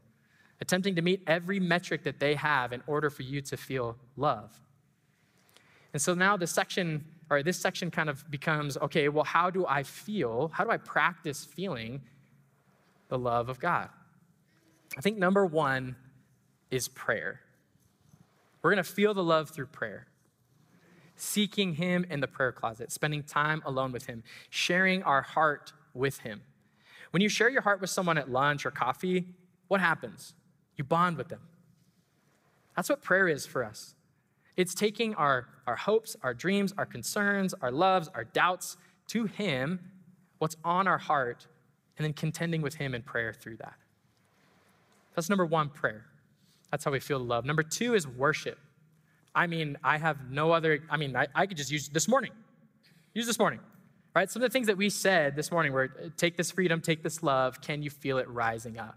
attempting 0.61 0.95
to 0.97 1.03
meet 1.03 1.23
every 1.27 1.59
metric 1.59 2.03
that 2.05 2.21
they 2.21 2.35
have 2.35 2.73
in 2.73 2.83
order 2.87 3.11
for 3.11 3.23
you 3.23 3.41
to 3.41 3.57
feel 3.57 3.97
love. 4.17 4.61
And 5.93 6.01
so 6.01 6.15
now 6.15 6.37
the 6.37 6.47
section, 6.47 7.05
or 7.31 7.43
this 7.43 7.59
section 7.59 7.91
kind 7.91 8.09
of 8.09 8.31
becomes 8.31 8.77
okay, 8.79 9.09
well, 9.09 9.25
how 9.25 9.51
do 9.51 9.67
I 9.67 9.83
feel? 9.83 10.51
How 10.55 10.65
do 10.65 10.71
I 10.71 10.77
practice 10.77 11.45
feeling 11.45 12.03
the 13.09 13.19
love 13.19 13.49
of 13.49 13.59
God? 13.59 13.89
I 14.97 15.01
think 15.01 15.19
number 15.19 15.47
one 15.47 15.97
is 16.71 16.89
prayer. 16.89 17.41
We're 18.63 18.71
going 18.71 18.85
to 18.85 18.91
feel 18.91 19.15
the 19.15 19.25
love 19.25 19.51
through 19.51 19.67
prayer. 19.67 20.07
Seeking 21.17 21.75
Him 21.75 22.07
in 22.09 22.21
the 22.21 22.29
prayer 22.29 22.53
closet, 22.53 22.93
spending 22.93 23.23
time 23.23 23.63
alone 23.65 23.93
with 23.93 24.07
Him, 24.07 24.23
sharing 24.49 25.03
our 25.03 25.23
heart 25.23 25.73
with 25.95 26.19
Him. 26.19 26.43
When 27.11 27.21
you 27.21 27.29
share 27.29 27.49
your 27.49 27.63
heart 27.63 27.81
with 27.81 27.91
someone 27.91 28.19
at 28.19 28.31
lunch 28.31 28.65
or 28.65 28.71
coffee, 28.71 29.27
what 29.69 29.81
happens? 29.81 30.35
You 30.81 30.85
bond 30.85 31.19
with 31.19 31.29
them. 31.29 31.43
That's 32.75 32.89
what 32.89 33.03
prayer 33.03 33.29
is 33.29 33.45
for 33.45 33.63
us. 33.63 33.95
It's 34.57 34.75
taking 34.75 35.15
our, 35.17 35.47
our 35.67 35.77
hopes, 35.77 36.17
our 36.23 36.33
dreams, 36.33 36.73
our 36.79 36.87
concerns, 36.87 37.53
our 37.61 37.71
loves, 37.71 38.09
our 38.15 38.25
doubts 38.25 38.79
to 39.09 39.27
Him, 39.27 39.79
what's 40.39 40.57
on 40.65 40.89
our 40.89 40.97
heart, 40.97 41.47
and 41.99 42.07
then 42.07 42.15
contending 42.15 42.63
with 42.63 42.77
Him 42.77 42.95
in 42.95 43.03
prayer 43.03 43.35
through 43.35 43.59
that. 43.59 43.75
That's 45.15 45.29
number 45.29 45.45
one, 45.45 45.69
prayer. 45.69 46.07
That's 46.71 46.83
how 46.83 46.93
we 46.93 47.01
feel 47.01 47.19
love. 47.19 47.45
Number 47.45 47.63
two 47.63 47.93
is 47.95 48.09
worship. 48.09 48.59
I 49.35 49.49
mean, 49.49 49.77
I 49.85 49.99
have 49.99 50.31
no 50.31 50.51
other, 50.51 50.83
I 50.89 50.97
mean, 50.97 51.15
I, 51.15 51.27
I 51.35 51.45
could 51.45 51.59
just 51.59 51.71
use 51.71 51.91
this 51.91 52.09
morning. 52.09 52.33
Use 53.13 53.27
this 53.27 53.39
morning, 53.39 53.61
right? 54.17 54.31
Some 54.31 54.43
of 54.43 54.49
the 54.49 54.53
things 54.55 54.69
that 54.69 54.79
we 54.79 54.89
said 54.89 55.37
this 55.37 55.53
morning 55.53 55.75
were 55.75 55.89
take 56.17 56.39
this 56.39 56.51
freedom, 56.51 56.81
take 56.81 57.03
this 57.03 57.23
love. 57.23 57.61
Can 57.61 57.83
you 57.83 57.91
feel 57.91 58.17
it 58.17 58.27
rising 58.31 58.79
up? 58.79 58.97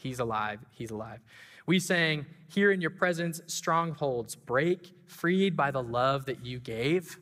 He's 0.00 0.18
alive. 0.18 0.60
He's 0.70 0.90
alive. 0.90 1.20
We 1.66 1.78
sang, 1.78 2.24
Here 2.48 2.72
in 2.72 2.80
your 2.80 2.90
presence, 2.90 3.42
strongholds 3.46 4.34
break, 4.34 4.94
freed 5.06 5.56
by 5.56 5.70
the 5.70 5.82
love 5.82 6.24
that 6.24 6.44
you 6.44 6.58
gave. 6.58 7.18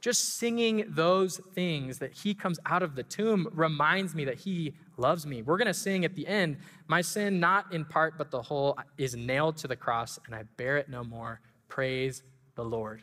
Just 0.00 0.36
singing 0.38 0.84
those 0.88 1.40
things 1.52 1.98
that 1.98 2.12
he 2.12 2.34
comes 2.34 2.60
out 2.66 2.84
of 2.84 2.94
the 2.94 3.02
tomb 3.02 3.48
reminds 3.52 4.14
me 4.14 4.24
that 4.26 4.36
he 4.36 4.74
loves 4.96 5.26
me. 5.26 5.42
We're 5.42 5.58
going 5.58 5.66
to 5.66 5.74
sing 5.74 6.04
at 6.04 6.14
the 6.14 6.26
end, 6.26 6.56
My 6.86 7.02
sin, 7.02 7.40
not 7.40 7.72
in 7.72 7.84
part, 7.84 8.16
but 8.16 8.30
the 8.30 8.40
whole, 8.40 8.78
is 8.96 9.16
nailed 9.16 9.56
to 9.58 9.68
the 9.68 9.76
cross, 9.76 10.20
and 10.26 10.34
I 10.36 10.44
bear 10.56 10.76
it 10.76 10.88
no 10.88 11.02
more. 11.02 11.40
Praise 11.68 12.22
the 12.54 12.64
Lord. 12.64 13.02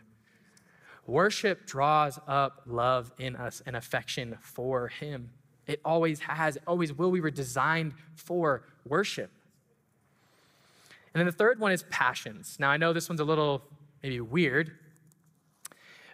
Worship 1.06 1.68
draws 1.68 2.18
up 2.28 2.62
love 2.66 3.12
in 3.20 3.36
us 3.36 3.62
and 3.66 3.76
affection 3.76 4.38
for 4.40 4.88
him. 4.88 5.32
It 5.68 5.82
always 5.84 6.20
has, 6.22 6.56
it 6.56 6.64
always 6.66 6.94
will. 6.94 7.12
We 7.12 7.22
were 7.22 7.32
designed 7.32 7.94
for 8.16 8.64
worship. 8.86 9.30
And 11.14 11.20
then 11.20 11.26
the 11.26 11.32
third 11.32 11.60
one 11.60 11.72
is 11.72 11.84
passions. 11.90 12.58
Now, 12.60 12.70
I 12.70 12.78
know 12.78 12.94
this 12.94 13.10
one's 13.10 13.20
a 13.20 13.26
little 13.26 13.64
maybe 14.02 14.22
weird, 14.22 14.72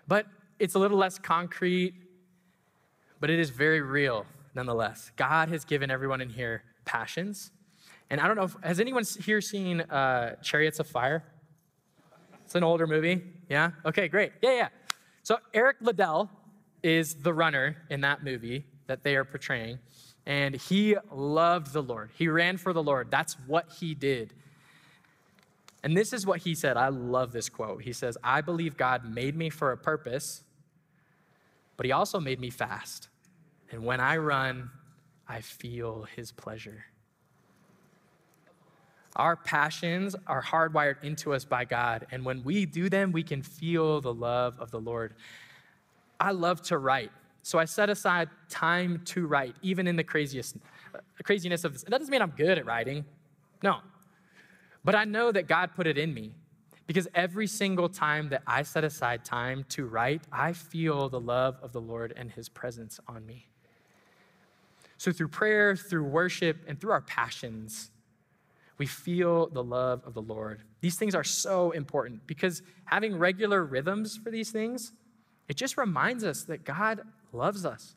but 0.07 0.25
it's 0.59 0.75
a 0.75 0.79
little 0.79 0.97
less 0.97 1.19
concrete, 1.19 1.93
but 3.19 3.29
it 3.29 3.39
is 3.39 3.49
very 3.49 3.81
real 3.81 4.25
nonetheless. 4.55 5.11
God 5.15 5.49
has 5.49 5.65
given 5.65 5.91
everyone 5.91 6.21
in 6.21 6.29
here 6.29 6.63
passions. 6.85 7.51
And 8.09 8.19
I 8.21 8.27
don't 8.27 8.35
know, 8.35 8.43
if, 8.43 8.55
has 8.63 8.79
anyone 8.79 9.03
here 9.21 9.41
seen 9.41 9.81
uh, 9.81 10.35
Chariots 10.41 10.79
of 10.79 10.87
Fire? 10.87 11.23
It's 12.45 12.55
an 12.55 12.63
older 12.63 12.87
movie. 12.87 13.23
Yeah? 13.49 13.71
Okay, 13.85 14.07
great. 14.07 14.31
Yeah, 14.41 14.55
yeah. 14.55 14.67
So 15.23 15.37
Eric 15.53 15.77
Liddell 15.81 16.29
is 16.81 17.15
the 17.15 17.33
runner 17.33 17.77
in 17.89 18.01
that 18.01 18.23
movie 18.23 18.65
that 18.87 19.03
they 19.03 19.15
are 19.15 19.25
portraying. 19.25 19.79
And 20.25 20.55
he 20.55 20.95
loved 21.11 21.73
the 21.73 21.83
Lord. 21.83 22.11
He 22.15 22.27
ran 22.27 22.57
for 22.57 22.73
the 22.73 22.83
Lord. 22.83 23.11
That's 23.11 23.33
what 23.47 23.71
he 23.79 23.93
did. 23.93 24.33
And 25.83 25.97
this 25.97 26.13
is 26.13 26.25
what 26.25 26.39
he 26.39 26.55
said. 26.55 26.77
I 26.77 26.87
love 26.87 27.33
this 27.33 27.49
quote. 27.49 27.83
He 27.83 27.91
says, 27.91 28.17
I 28.23 28.39
believe 28.41 28.77
God 28.77 29.03
made 29.03 29.35
me 29.35 29.49
for 29.49 29.71
a 29.73 29.77
purpose, 29.77 30.43
but 31.75 31.85
he 31.85 31.91
also 31.91 32.21
made 32.21 32.39
me 32.39 32.49
fast. 32.49 33.09
And 33.69 33.83
when 33.83 33.99
I 33.99 34.17
run, 34.17 34.69
I 35.27 35.41
feel 35.41 36.05
his 36.15 36.31
pleasure. 36.31 36.85
Our 39.15 39.35
passions 39.35 40.15
are 40.25 40.41
hardwired 40.41 41.03
into 41.03 41.33
us 41.33 41.45
by 41.45 41.65
God. 41.65 42.07
And 42.11 42.23
when 42.25 42.43
we 42.43 42.65
do 42.65 42.89
them, 42.89 43.11
we 43.11 43.23
can 43.23 43.43
feel 43.43 44.01
the 44.01 44.13
love 44.13 44.59
of 44.59 44.71
the 44.71 44.79
Lord. 44.79 45.13
I 46.19 46.31
love 46.31 46.61
to 46.63 46.77
write. 46.77 47.11
So 47.43 47.59
I 47.59 47.65
set 47.65 47.89
aside 47.89 48.29
time 48.49 49.01
to 49.05 49.27
write, 49.27 49.55
even 49.61 49.85
in 49.85 49.97
the 49.97 50.03
craziest, 50.03 50.55
craziness 51.23 51.65
of 51.65 51.73
this. 51.73 51.83
That 51.83 51.91
doesn't 51.91 52.09
mean 52.09 52.21
I'm 52.21 52.31
good 52.31 52.57
at 52.57 52.65
writing. 52.65 53.03
No. 53.61 53.79
But 54.83 54.95
I 54.95 55.03
know 55.03 55.31
that 55.31 55.47
God 55.47 55.71
put 55.75 55.85
it 55.85 55.97
in 55.97 56.13
me 56.13 56.31
because 56.87 57.07
every 57.13 57.47
single 57.47 57.89
time 57.89 58.29
that 58.29 58.43
I 58.47 58.63
set 58.63 58.85
aside 58.85 59.25
time 59.25 59.65
to 59.69 59.85
write, 59.85 60.21
I 60.31 60.53
feel 60.53 61.09
the 61.09 61.19
love 61.19 61.57
of 61.61 61.73
the 61.73 61.81
Lord 61.81 62.13
and 62.15 62.31
his 62.31 62.47
presence 62.47 62.99
on 63.07 63.25
me. 63.25 63.47
So 64.97 65.11
through 65.11 65.27
prayer, 65.27 65.75
through 65.75 66.05
worship, 66.05 66.63
and 66.65 66.79
through 66.79 66.91
our 66.91 67.01
passions, 67.01 67.91
we 68.77 68.85
feel 68.85 69.47
the 69.47 69.63
love 69.63 70.01
of 70.05 70.13
the 70.13 70.21
Lord. 70.21 70.61
These 70.79 70.95
things 70.95 71.13
are 71.13 71.25
so 71.25 71.71
important 71.71 72.25
because 72.25 72.61
having 72.85 73.17
regular 73.17 73.65
rhythms 73.65 74.15
for 74.15 74.31
these 74.31 74.51
things, 74.51 74.93
it 75.47 75.57
just 75.57 75.77
reminds 75.77 76.23
us 76.23 76.43
that 76.43 76.63
God 76.63 77.01
loves 77.31 77.65
us. 77.65 77.95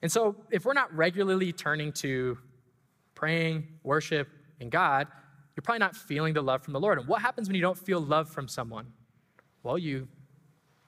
And 0.00 0.10
so, 0.10 0.36
if 0.50 0.64
we're 0.64 0.74
not 0.74 0.94
regularly 0.94 1.52
turning 1.52 1.92
to 1.94 2.38
praying, 3.14 3.66
worship, 3.82 4.28
and 4.60 4.70
God, 4.70 5.08
you're 5.56 5.62
probably 5.62 5.80
not 5.80 5.96
feeling 5.96 6.34
the 6.34 6.42
love 6.42 6.62
from 6.62 6.72
the 6.72 6.80
Lord. 6.80 6.98
And 6.98 7.08
what 7.08 7.20
happens 7.20 7.48
when 7.48 7.56
you 7.56 7.62
don't 7.62 7.78
feel 7.78 8.00
love 8.00 8.30
from 8.30 8.46
someone? 8.46 8.92
Well, 9.64 9.76
you, 9.76 10.06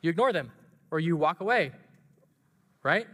you 0.01 0.11
ignore 0.11 0.33
them 0.33 0.53
or 0.93 1.01
you 1.01 1.17
walk 1.17 1.41
away, 1.41 1.73
right? 2.85 3.07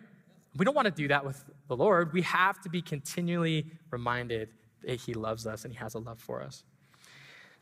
We 0.56 0.66
don't 0.66 0.74
want 0.74 0.86
to 0.86 0.92
do 0.92 1.08
that 1.08 1.24
with 1.24 1.42
the 1.68 1.76
Lord. 1.76 2.12
We 2.12 2.22
have 2.22 2.60
to 2.62 2.68
be 2.68 2.82
continually 2.82 3.66
reminded 3.90 4.50
that 4.82 5.00
He 5.00 5.14
loves 5.14 5.46
us 5.46 5.64
and 5.64 5.72
He 5.72 5.78
has 5.78 5.94
a 5.94 5.98
love 5.98 6.20
for 6.20 6.42
us. 6.42 6.62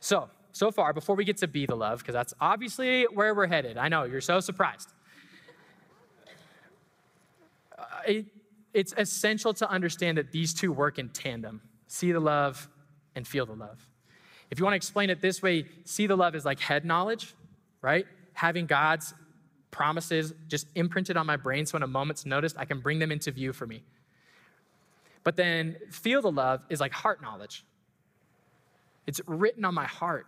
So, 0.01 0.29
so 0.55 0.71
far, 0.71 0.93
before 0.93 1.17
we 1.17 1.25
get 1.25 1.35
to 1.37 1.49
be 1.49 1.65
the 1.65 1.75
love, 1.75 1.99
because 1.99 2.13
that's 2.13 2.33
obviously 2.39 3.03
where 3.13 3.35
we're 3.35 3.45
headed. 3.45 3.77
I 3.77 3.89
know, 3.89 4.05
you're 4.05 4.21
so 4.21 4.39
surprised. 4.39 4.93
Uh, 7.77 7.83
it, 8.07 8.25
it's 8.73 8.93
essential 8.95 9.53
to 9.55 9.69
understand 9.69 10.17
that 10.17 10.31
these 10.31 10.53
two 10.53 10.71
work 10.71 10.97
in 10.97 11.09
tandem 11.09 11.59
see 11.87 12.13
the 12.13 12.21
love 12.21 12.69
and 13.15 13.27
feel 13.27 13.45
the 13.45 13.53
love. 13.53 13.85
If 14.49 14.57
you 14.57 14.63
want 14.63 14.71
to 14.71 14.77
explain 14.77 15.09
it 15.09 15.19
this 15.19 15.41
way, 15.41 15.65
see 15.83 16.07
the 16.07 16.15
love 16.15 16.35
is 16.35 16.45
like 16.45 16.61
head 16.61 16.85
knowledge, 16.85 17.35
right? 17.81 18.05
Having 18.31 18.67
God's 18.67 19.13
promises 19.71 20.33
just 20.47 20.67
imprinted 20.75 21.17
on 21.17 21.25
my 21.25 21.35
brain 21.35 21.65
so 21.65 21.75
in 21.75 21.83
a 21.83 21.87
moment's 21.87 22.25
notice 22.25 22.55
I 22.57 22.63
can 22.63 22.79
bring 22.79 22.99
them 22.99 23.11
into 23.11 23.29
view 23.29 23.51
for 23.51 23.67
me. 23.67 23.83
But 25.25 25.35
then 25.35 25.75
feel 25.91 26.21
the 26.21 26.31
love 26.31 26.61
is 26.69 26.79
like 26.79 26.93
heart 26.93 27.21
knowledge. 27.21 27.65
It's 29.05 29.19
written 29.27 29.65
on 29.65 29.73
my 29.73 29.85
heart. 29.85 30.27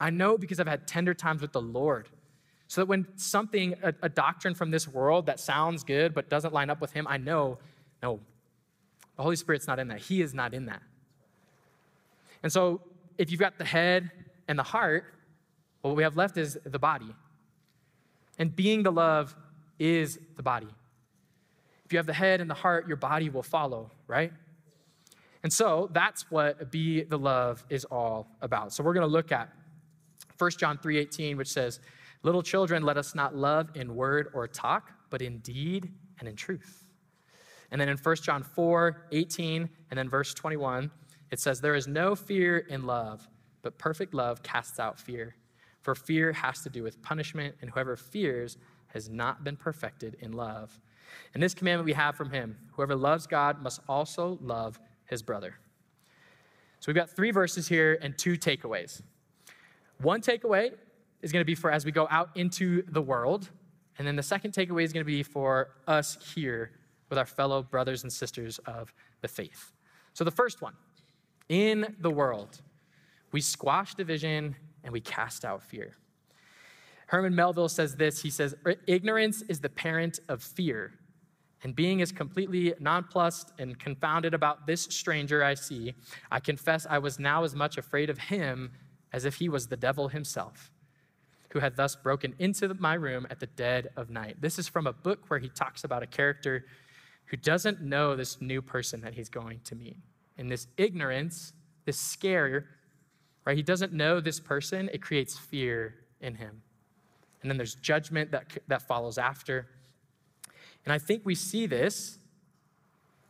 I 0.00 0.10
know 0.10 0.38
because 0.38 0.60
I've 0.60 0.68
had 0.68 0.86
tender 0.86 1.14
times 1.14 1.42
with 1.42 1.52
the 1.52 1.60
Lord. 1.60 2.08
So 2.68 2.82
that 2.82 2.86
when 2.86 3.06
something, 3.16 3.74
a, 3.82 3.94
a, 4.02 4.08
doctrine 4.08 4.54
from 4.54 4.70
this 4.70 4.86
world 4.86 5.26
that 5.26 5.40
sounds 5.40 5.84
good 5.84 6.14
but 6.14 6.28
doesn't 6.28 6.52
line 6.52 6.68
up 6.68 6.80
with 6.80 6.92
Him, 6.92 7.06
I 7.08 7.16
know, 7.16 7.58
no, 8.02 8.20
the 9.16 9.22
Holy 9.22 9.36
Spirit's 9.36 9.66
not 9.66 9.78
in 9.78 9.88
that. 9.88 10.00
He 10.00 10.20
is 10.20 10.34
not 10.34 10.52
in 10.52 10.66
that. 10.66 10.82
And 12.42 12.52
so 12.52 12.82
if 13.16 13.30
you've 13.30 13.40
got 13.40 13.58
the 13.58 13.64
head 13.64 14.10
and 14.46 14.58
the 14.58 14.62
heart, 14.62 15.04
what 15.80 15.96
we 15.96 16.02
have 16.02 16.16
left 16.16 16.36
is 16.36 16.58
the 16.64 16.78
body. 16.78 17.14
And 18.38 18.54
being 18.54 18.82
the 18.82 18.92
love 18.92 19.34
is 19.78 20.18
the 20.36 20.42
body. 20.42 20.68
If 21.84 21.92
you 21.92 21.98
have 21.98 22.06
the 22.06 22.12
head 22.12 22.40
and 22.40 22.50
the 22.50 22.54
heart, 22.54 22.86
your 22.86 22.98
body 22.98 23.30
will 23.30 23.42
follow, 23.42 23.90
right? 24.06 24.32
And 25.42 25.52
so 25.52 25.88
that's 25.92 26.30
what 26.30 26.70
be 26.70 27.02
the 27.02 27.18
love 27.18 27.64
is 27.70 27.84
all 27.86 28.28
about. 28.42 28.72
So 28.72 28.84
we're 28.84 28.92
going 28.92 29.06
to 29.06 29.12
look 29.12 29.32
at 29.32 29.50
1 30.38 30.58
John 30.58 30.78
3:18 30.78 31.36
which 31.36 31.50
says, 31.50 31.80
"Little 32.22 32.42
children, 32.42 32.82
let 32.82 32.96
us 32.96 33.14
not 33.14 33.34
love 33.34 33.70
in 33.74 33.94
word 33.94 34.30
or 34.32 34.46
talk, 34.46 34.92
but 35.10 35.20
in 35.22 35.38
deed 35.38 35.92
and 36.18 36.28
in 36.28 36.36
truth." 36.36 36.86
And 37.70 37.80
then 37.80 37.88
in 37.88 37.96
1 37.98 38.22
John 38.22 38.42
4:18 38.42 39.68
and 39.90 39.98
then 39.98 40.08
verse 40.08 40.32
21, 40.34 40.90
it 41.30 41.40
says, 41.40 41.60
There 41.60 41.74
is 41.74 41.86
no 41.86 42.14
fear 42.14 42.58
in 42.58 42.86
love, 42.86 43.28
but 43.62 43.78
perfect 43.78 44.14
love 44.14 44.42
casts 44.42 44.78
out 44.78 44.98
fear. 44.98 45.36
For 45.80 45.94
fear 45.94 46.32
has 46.32 46.62
to 46.62 46.70
do 46.70 46.82
with 46.82 47.00
punishment, 47.02 47.56
and 47.60 47.70
whoever 47.70 47.96
fears 47.96 48.56
has 48.88 49.08
not 49.08 49.44
been 49.44 49.56
perfected 49.56 50.16
in 50.20 50.32
love. 50.32 50.78
And 51.34 51.42
this 51.42 51.54
commandment 51.54 51.86
we 51.86 51.92
have 51.92 52.16
from 52.16 52.30
him 52.30 52.56
whoever 52.72 52.94
loves 52.94 53.26
God 53.26 53.62
must 53.62 53.80
also 53.88 54.38
love 54.40 54.78
his 55.04 55.22
brother. 55.22 55.54
So 56.80 56.88
we've 56.88 56.96
got 56.96 57.10
three 57.10 57.30
verses 57.30 57.68
here 57.68 57.98
and 58.00 58.16
two 58.16 58.34
takeaways. 58.34 59.02
One 60.00 60.20
takeaway 60.20 60.72
is 61.22 61.32
going 61.32 61.40
to 61.40 61.46
be 61.46 61.54
for 61.54 61.70
as 61.70 61.84
we 61.84 61.92
go 61.92 62.06
out 62.10 62.30
into 62.36 62.82
the 62.88 63.02
world. 63.02 63.50
And 63.98 64.06
then 64.06 64.16
the 64.16 64.22
second 64.22 64.52
takeaway 64.52 64.84
is 64.84 64.92
going 64.92 65.04
to 65.04 65.10
be 65.10 65.22
for 65.22 65.70
us 65.86 66.16
here 66.34 66.72
with 67.08 67.18
our 67.18 67.26
fellow 67.26 67.62
brothers 67.62 68.04
and 68.04 68.12
sisters 68.12 68.58
of 68.60 68.92
the 69.22 69.28
faith. 69.28 69.72
So 70.12 70.24
the 70.24 70.30
first 70.30 70.62
one 70.62 70.74
in 71.48 71.96
the 72.00 72.10
world. 72.10 72.60
We 73.32 73.40
squash 73.40 73.94
division 73.94 74.54
and 74.84 74.92
we 74.92 75.00
cast 75.00 75.44
out 75.44 75.62
fear. 75.62 75.94
Herman 77.06 77.34
Melville 77.34 77.68
says 77.68 77.96
this 77.96 78.22
he 78.22 78.30
says, 78.30 78.54
Ignorance 78.86 79.42
is 79.42 79.60
the 79.60 79.68
parent 79.68 80.20
of 80.28 80.42
fear. 80.42 80.92
And 81.64 81.74
being 81.74 82.00
as 82.02 82.12
completely 82.12 82.74
nonplussed 82.78 83.52
and 83.58 83.76
confounded 83.78 84.32
about 84.32 84.66
this 84.66 84.82
stranger 84.82 85.42
I 85.42 85.54
see, 85.54 85.94
I 86.30 86.38
confess 86.38 86.86
I 86.88 86.98
was 86.98 87.18
now 87.18 87.42
as 87.42 87.54
much 87.54 87.78
afraid 87.78 88.10
of 88.10 88.18
him 88.18 88.70
as 89.12 89.24
if 89.24 89.36
he 89.36 89.48
was 89.48 89.68
the 89.68 89.76
devil 89.76 90.08
himself, 90.08 90.70
who 91.50 91.60
had 91.60 91.76
thus 91.76 91.96
broken 91.96 92.34
into 92.38 92.72
my 92.74 92.94
room 92.94 93.26
at 93.30 93.40
the 93.40 93.46
dead 93.46 93.88
of 93.96 94.10
night. 94.10 94.36
This 94.40 94.58
is 94.58 94.68
from 94.68 94.86
a 94.86 94.92
book 94.92 95.24
where 95.28 95.38
he 95.38 95.48
talks 95.48 95.84
about 95.84 96.02
a 96.02 96.06
character 96.06 96.64
who 97.26 97.36
doesn't 97.36 97.80
know 97.82 98.16
this 98.16 98.40
new 98.40 98.62
person 98.62 99.00
that 99.02 99.14
he's 99.14 99.28
going 99.28 99.60
to 99.64 99.74
meet 99.74 99.96
And 100.36 100.50
this 100.50 100.66
ignorance, 100.76 101.52
this 101.84 101.98
scare, 101.98 102.66
right? 103.44 103.56
He 103.56 103.62
doesn't 103.62 103.92
know 103.92 104.20
this 104.20 104.40
person, 104.40 104.88
it 104.92 105.02
creates 105.02 105.36
fear 105.36 105.94
in 106.20 106.34
him. 106.36 106.62
And 107.42 107.50
then 107.50 107.56
there's 107.56 107.74
judgment 107.76 108.30
that, 108.32 108.58
that 108.68 108.82
follows 108.82 109.18
after. 109.18 109.68
And 110.84 110.92
I 110.92 110.98
think 110.98 111.22
we 111.24 111.34
see 111.34 111.66
this 111.66 112.18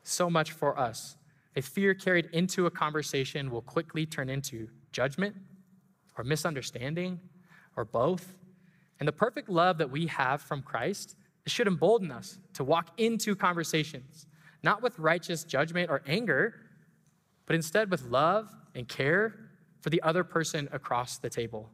so 0.02 0.30
much 0.30 0.52
for 0.52 0.78
us. 0.78 1.16
A 1.56 1.62
fear 1.62 1.94
carried 1.94 2.28
into 2.32 2.66
a 2.66 2.70
conversation 2.70 3.50
will 3.50 3.62
quickly 3.62 4.06
turn 4.06 4.28
into 4.28 4.68
judgment 4.92 5.34
or 6.18 6.24
misunderstanding 6.24 7.20
or 7.76 7.84
both. 7.84 8.36
And 8.98 9.06
the 9.06 9.12
perfect 9.12 9.48
love 9.48 9.78
that 9.78 9.90
we 9.90 10.06
have 10.08 10.42
from 10.42 10.60
Christ 10.60 11.16
should 11.46 11.66
embolden 11.66 12.10
us 12.10 12.38
to 12.54 12.64
walk 12.64 12.90
into 12.98 13.34
conversations, 13.34 14.26
not 14.62 14.82
with 14.82 14.98
righteous 14.98 15.44
judgment 15.44 15.90
or 15.90 16.02
anger, 16.06 16.54
but 17.46 17.56
instead 17.56 17.90
with 17.90 18.02
love 18.04 18.54
and 18.74 18.86
care 18.86 19.34
for 19.80 19.90
the 19.90 20.02
other 20.02 20.24
person 20.24 20.68
across 20.72 21.18
the 21.18 21.30
table. 21.30 21.70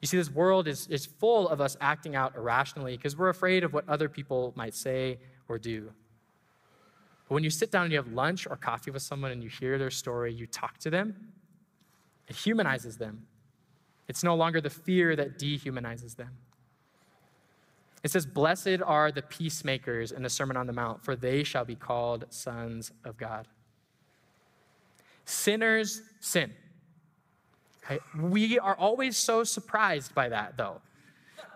You 0.00 0.06
see, 0.06 0.18
this 0.18 0.30
world 0.30 0.68
is, 0.68 0.86
is 0.88 1.06
full 1.06 1.48
of 1.48 1.60
us 1.60 1.76
acting 1.80 2.14
out 2.14 2.36
irrationally 2.36 2.96
because 2.96 3.16
we're 3.16 3.30
afraid 3.30 3.64
of 3.64 3.72
what 3.72 3.88
other 3.88 4.08
people 4.08 4.52
might 4.54 4.74
say 4.74 5.18
or 5.48 5.58
do. 5.58 5.90
But 7.28 7.34
when 7.34 7.42
you 7.42 7.50
sit 7.50 7.72
down 7.72 7.84
and 7.84 7.92
you 7.92 7.98
have 7.98 8.12
lunch 8.12 8.46
or 8.46 8.56
coffee 8.56 8.90
with 8.90 9.02
someone 9.02 9.32
and 9.32 9.42
you 9.42 9.48
hear 9.48 9.78
their 9.78 9.90
story, 9.90 10.32
you 10.32 10.46
talk 10.46 10.78
to 10.78 10.90
them, 10.90 11.32
it 12.28 12.36
humanizes 12.36 12.98
them. 12.98 13.26
It's 14.08 14.22
no 14.22 14.34
longer 14.34 14.60
the 14.60 14.70
fear 14.70 15.16
that 15.16 15.38
dehumanizes 15.38 16.16
them. 16.16 16.30
It 18.04 18.10
says, 18.10 18.24
Blessed 18.24 18.80
are 18.84 19.10
the 19.10 19.22
peacemakers 19.22 20.12
in 20.12 20.22
the 20.22 20.30
Sermon 20.30 20.56
on 20.56 20.66
the 20.66 20.72
Mount, 20.72 21.02
for 21.04 21.16
they 21.16 21.42
shall 21.42 21.64
be 21.64 21.74
called 21.74 22.24
sons 22.30 22.92
of 23.04 23.16
God. 23.16 23.48
Sinners 25.24 26.02
sin. 26.20 26.52
Okay? 27.84 27.98
We 28.16 28.58
are 28.60 28.76
always 28.76 29.16
so 29.16 29.42
surprised 29.42 30.14
by 30.14 30.28
that, 30.28 30.56
though. 30.56 30.80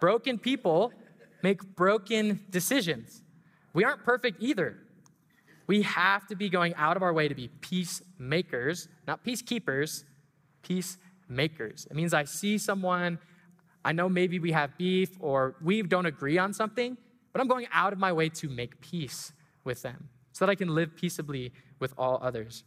Broken 0.00 0.38
people 0.38 0.92
make 1.42 1.62
broken 1.76 2.40
decisions. 2.50 3.22
We 3.72 3.84
aren't 3.84 4.02
perfect 4.04 4.42
either. 4.42 4.76
We 5.68 5.82
have 5.82 6.26
to 6.26 6.34
be 6.34 6.48
going 6.48 6.74
out 6.74 6.96
of 6.96 7.04
our 7.04 7.12
way 7.12 7.28
to 7.28 7.34
be 7.34 7.46
peacemakers, 7.60 8.88
not 9.06 9.24
peacekeepers, 9.24 10.02
peacemakers. 10.62 10.98
It 11.30 11.94
means 11.94 12.12
I 12.12 12.24
see 12.24 12.58
someone, 12.58 13.18
I 13.84 13.92
know 13.92 14.08
maybe 14.08 14.38
we 14.38 14.52
have 14.52 14.76
beef 14.76 15.10
or 15.20 15.54
we 15.62 15.82
don't 15.82 16.06
agree 16.06 16.38
on 16.38 16.52
something, 16.52 16.96
but 17.32 17.40
I'm 17.40 17.48
going 17.48 17.66
out 17.72 17.92
of 17.92 17.98
my 17.98 18.12
way 18.12 18.28
to 18.28 18.48
make 18.48 18.80
peace 18.80 19.32
with 19.64 19.82
them 19.82 20.08
so 20.32 20.44
that 20.44 20.50
I 20.50 20.54
can 20.54 20.74
live 20.74 20.96
peaceably 20.96 21.52
with 21.78 21.94
all 21.96 22.18
others. 22.22 22.64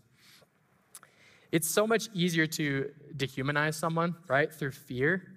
It's 1.52 1.70
so 1.70 1.86
much 1.86 2.10
easier 2.14 2.48
to 2.48 2.92
dehumanize 3.16 3.76
someone, 3.76 4.16
right, 4.28 4.52
through 4.52 4.72
fear. 4.72 5.34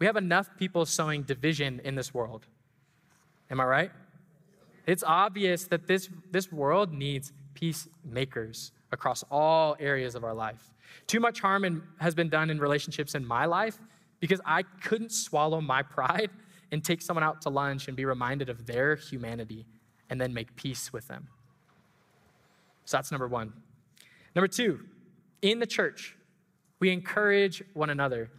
We 0.00 0.06
have 0.06 0.16
enough 0.16 0.48
people 0.58 0.84
sowing 0.84 1.22
division 1.22 1.80
in 1.84 1.94
this 1.94 2.12
world. 2.12 2.46
Am 3.50 3.60
I 3.60 3.64
right? 3.64 3.90
It's 4.86 5.04
obvious 5.04 5.66
that 5.66 5.86
this, 5.86 6.08
this 6.30 6.50
world 6.50 6.92
needs 6.92 7.32
peacemakers 7.54 8.72
across 8.92 9.24
all 9.30 9.76
areas 9.78 10.14
of 10.14 10.24
our 10.24 10.34
life. 10.34 10.74
Too 11.06 11.20
much 11.20 11.40
harm 11.40 11.64
in, 11.64 11.82
has 12.00 12.14
been 12.14 12.28
done 12.28 12.50
in 12.50 12.58
relationships 12.58 13.14
in 13.14 13.24
my 13.24 13.46
life 13.46 13.78
because 14.20 14.40
I 14.44 14.62
couldn't 14.62 15.12
swallow 15.12 15.60
my 15.60 15.82
pride 15.96 16.30
and 16.72 16.84
take 16.84 17.02
someone 17.02 17.24
out 17.24 17.42
to 17.42 17.50
lunch 17.50 17.88
and 17.88 17.96
be 17.96 18.04
reminded 18.04 18.48
of 18.48 18.66
their 18.66 18.96
humanity 18.96 19.66
and 20.08 20.20
then 20.20 20.32
make 20.34 20.54
peace 20.56 20.92
with 20.92 21.08
them. 21.08 21.28
So 22.84 22.96
that's 22.96 23.10
number 23.10 23.28
one. 23.28 23.52
Number 24.34 24.48
two, 24.48 24.80
in 25.42 25.58
the 25.58 25.66
church, 25.66 26.16
we 26.80 26.90
encourage 26.90 27.62
one 27.74 27.90
another. 27.90 28.30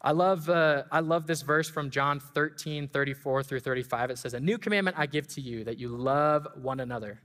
I 0.00 0.12
love, 0.12 0.48
uh, 0.48 0.84
I 0.92 1.00
love 1.00 1.26
this 1.26 1.42
verse 1.42 1.68
from 1.68 1.90
John 1.90 2.20
13, 2.20 2.88
34 2.88 3.42
through 3.42 3.60
35. 3.60 4.10
It 4.10 4.18
says, 4.18 4.34
A 4.34 4.40
new 4.40 4.58
commandment 4.58 4.96
I 4.98 5.06
give 5.06 5.26
to 5.28 5.40
you, 5.40 5.64
that 5.64 5.78
you 5.78 5.88
love 5.88 6.46
one 6.54 6.80
another. 6.80 7.20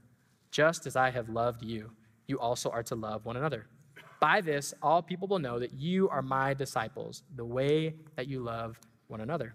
Just 0.50 0.86
as 0.86 0.96
I 0.96 1.10
have 1.10 1.28
loved 1.28 1.62
you, 1.62 1.90
you 2.26 2.38
also 2.38 2.70
are 2.70 2.82
to 2.84 2.94
love 2.94 3.24
one 3.24 3.36
another. 3.36 3.66
By 4.20 4.40
this, 4.40 4.72
all 4.82 5.02
people 5.02 5.28
will 5.28 5.38
know 5.38 5.58
that 5.58 5.74
you 5.74 6.08
are 6.08 6.22
my 6.22 6.54
disciples, 6.54 7.22
the 7.36 7.44
way 7.44 7.94
that 8.16 8.26
you 8.26 8.40
love 8.40 8.78
one 9.08 9.20
another. 9.20 9.54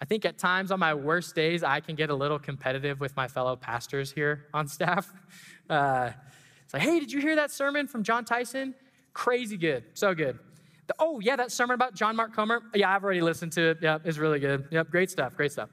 I 0.00 0.04
think 0.04 0.24
at 0.24 0.38
times 0.38 0.70
on 0.70 0.78
my 0.78 0.94
worst 0.94 1.34
days, 1.34 1.64
I 1.64 1.80
can 1.80 1.96
get 1.96 2.08
a 2.10 2.14
little 2.14 2.38
competitive 2.38 3.00
with 3.00 3.16
my 3.16 3.26
fellow 3.26 3.56
pastors 3.56 4.12
here 4.12 4.46
on 4.54 4.68
staff. 4.68 5.12
Uh, 5.68 6.10
it's 6.64 6.72
like, 6.72 6.82
hey, 6.82 7.00
did 7.00 7.10
you 7.10 7.20
hear 7.20 7.34
that 7.36 7.50
sermon 7.50 7.88
from 7.88 8.02
Jon 8.02 8.24
Tyson? 8.24 8.74
Crazy 9.12 9.56
good, 9.56 9.84
so 9.94 10.14
good. 10.14 10.38
The, 10.86 10.94
oh, 11.00 11.18
yeah, 11.20 11.36
that 11.36 11.50
sermon 11.50 11.74
about 11.74 11.94
John 11.94 12.14
Mark 12.14 12.34
Comer? 12.34 12.62
Yeah, 12.74 12.94
I've 12.94 13.02
already 13.02 13.20
listened 13.20 13.52
to 13.52 13.70
it. 13.70 13.78
Yep, 13.82 14.02
it's 14.04 14.18
really 14.18 14.38
good. 14.38 14.68
Yep, 14.70 14.90
great 14.90 15.10
stuff, 15.10 15.34
great 15.36 15.52
stuff. 15.52 15.70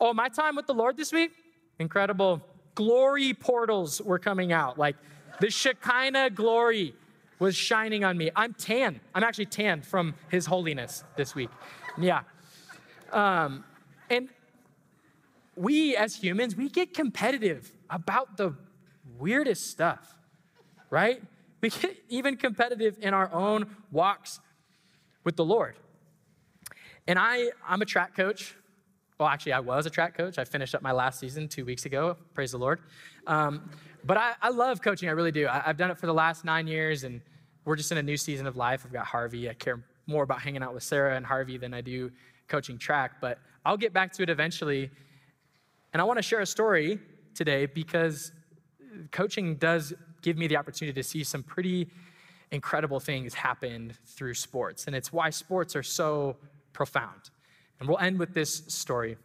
Oh, 0.00 0.12
my 0.12 0.28
time 0.28 0.56
with 0.56 0.66
the 0.66 0.74
Lord 0.74 0.96
this 0.96 1.12
week? 1.12 1.30
Incredible. 1.78 2.42
Glory 2.74 3.34
portals 3.34 4.02
were 4.02 4.18
coming 4.18 4.52
out. 4.52 4.78
Like 4.78 4.96
the 5.40 5.50
Shekinah 5.50 6.30
glory 6.30 6.94
was 7.38 7.56
shining 7.56 8.04
on 8.04 8.16
me. 8.18 8.30
I'm 8.36 8.54
tan. 8.54 9.00
I'm 9.14 9.24
actually 9.24 9.46
tan 9.46 9.82
from 9.82 10.14
His 10.30 10.46
holiness 10.46 11.04
this 11.16 11.34
week. 11.34 11.50
Yeah. 11.98 12.22
Um, 13.12 13.64
and 14.08 14.28
we 15.56 15.96
as 15.96 16.16
humans, 16.16 16.54
we 16.54 16.68
get 16.68 16.94
competitive 16.94 17.72
about 17.90 18.36
the 18.36 18.54
weirdest 19.18 19.68
stuff 19.68 20.14
right? 20.90 21.22
We 21.60 21.70
get 21.70 21.96
even 22.08 22.36
competitive 22.36 22.98
in 23.00 23.14
our 23.14 23.32
own 23.32 23.74
walks 23.90 24.40
with 25.24 25.36
the 25.36 25.44
Lord. 25.44 25.76
And 27.06 27.18
I, 27.18 27.50
I'm 27.66 27.80
a 27.80 27.86
track 27.86 28.14
coach. 28.14 28.54
Well, 29.18 29.28
actually, 29.28 29.52
I 29.52 29.60
was 29.60 29.86
a 29.86 29.90
track 29.90 30.16
coach. 30.16 30.38
I 30.38 30.44
finished 30.44 30.74
up 30.74 30.82
my 30.82 30.92
last 30.92 31.18
season 31.20 31.48
two 31.48 31.64
weeks 31.64 31.86
ago. 31.86 32.16
Praise 32.34 32.52
the 32.52 32.58
Lord. 32.58 32.80
Um, 33.26 33.70
but 34.04 34.16
I, 34.16 34.32
I, 34.42 34.48
love 34.50 34.82
coaching. 34.82 35.08
I 35.08 35.12
really 35.12 35.32
do. 35.32 35.46
I, 35.46 35.62
I've 35.66 35.76
done 35.76 35.90
it 35.90 35.98
for 35.98 36.06
the 36.06 36.14
last 36.14 36.44
nine 36.44 36.66
years, 36.66 37.04
and 37.04 37.20
we're 37.64 37.76
just 37.76 37.92
in 37.92 37.98
a 37.98 38.02
new 38.02 38.16
season 38.16 38.46
of 38.46 38.56
life. 38.56 38.82
I've 38.84 38.92
got 38.92 39.06
Harvey. 39.06 39.48
I 39.48 39.54
care 39.54 39.82
more 40.06 40.22
about 40.22 40.40
hanging 40.40 40.62
out 40.62 40.74
with 40.74 40.82
Sarah 40.82 41.16
and 41.16 41.24
Harvey 41.24 41.56
than 41.56 41.72
I 41.72 41.80
do 41.80 42.10
coaching 42.48 42.78
track. 42.78 43.20
But 43.20 43.38
I'll 43.64 43.76
get 43.76 43.92
back 43.92 44.12
to 44.14 44.22
it 44.22 44.30
eventually. 44.30 44.90
And 45.92 46.00
I 46.00 46.04
want 46.04 46.18
to 46.18 46.22
share 46.22 46.40
a 46.40 46.46
story 46.46 46.98
today 47.34 47.66
because 47.66 48.32
coaching 49.10 49.56
does 49.56 49.92
give 50.22 50.36
me 50.36 50.46
the 50.46 50.56
opportunity 50.56 51.00
to 51.00 51.06
see 51.06 51.24
some 51.24 51.42
pretty 51.42 51.88
incredible 52.50 53.00
things 53.00 53.34
happen 53.34 53.92
through 54.06 54.34
sports. 54.34 54.86
And 54.86 54.96
it's 54.96 55.12
why 55.12 55.30
sports 55.30 55.76
are 55.76 55.82
so 55.82 56.36
profound. 56.72 57.30
And 57.78 57.88
we'll 57.88 57.98
end 57.98 58.18
with 58.18 58.34
this 58.34 58.62
story. 58.68 59.16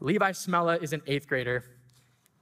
Levi 0.00 0.30
Smella 0.30 0.80
is 0.82 0.92
an 0.92 1.02
eighth 1.06 1.26
grader. 1.26 1.64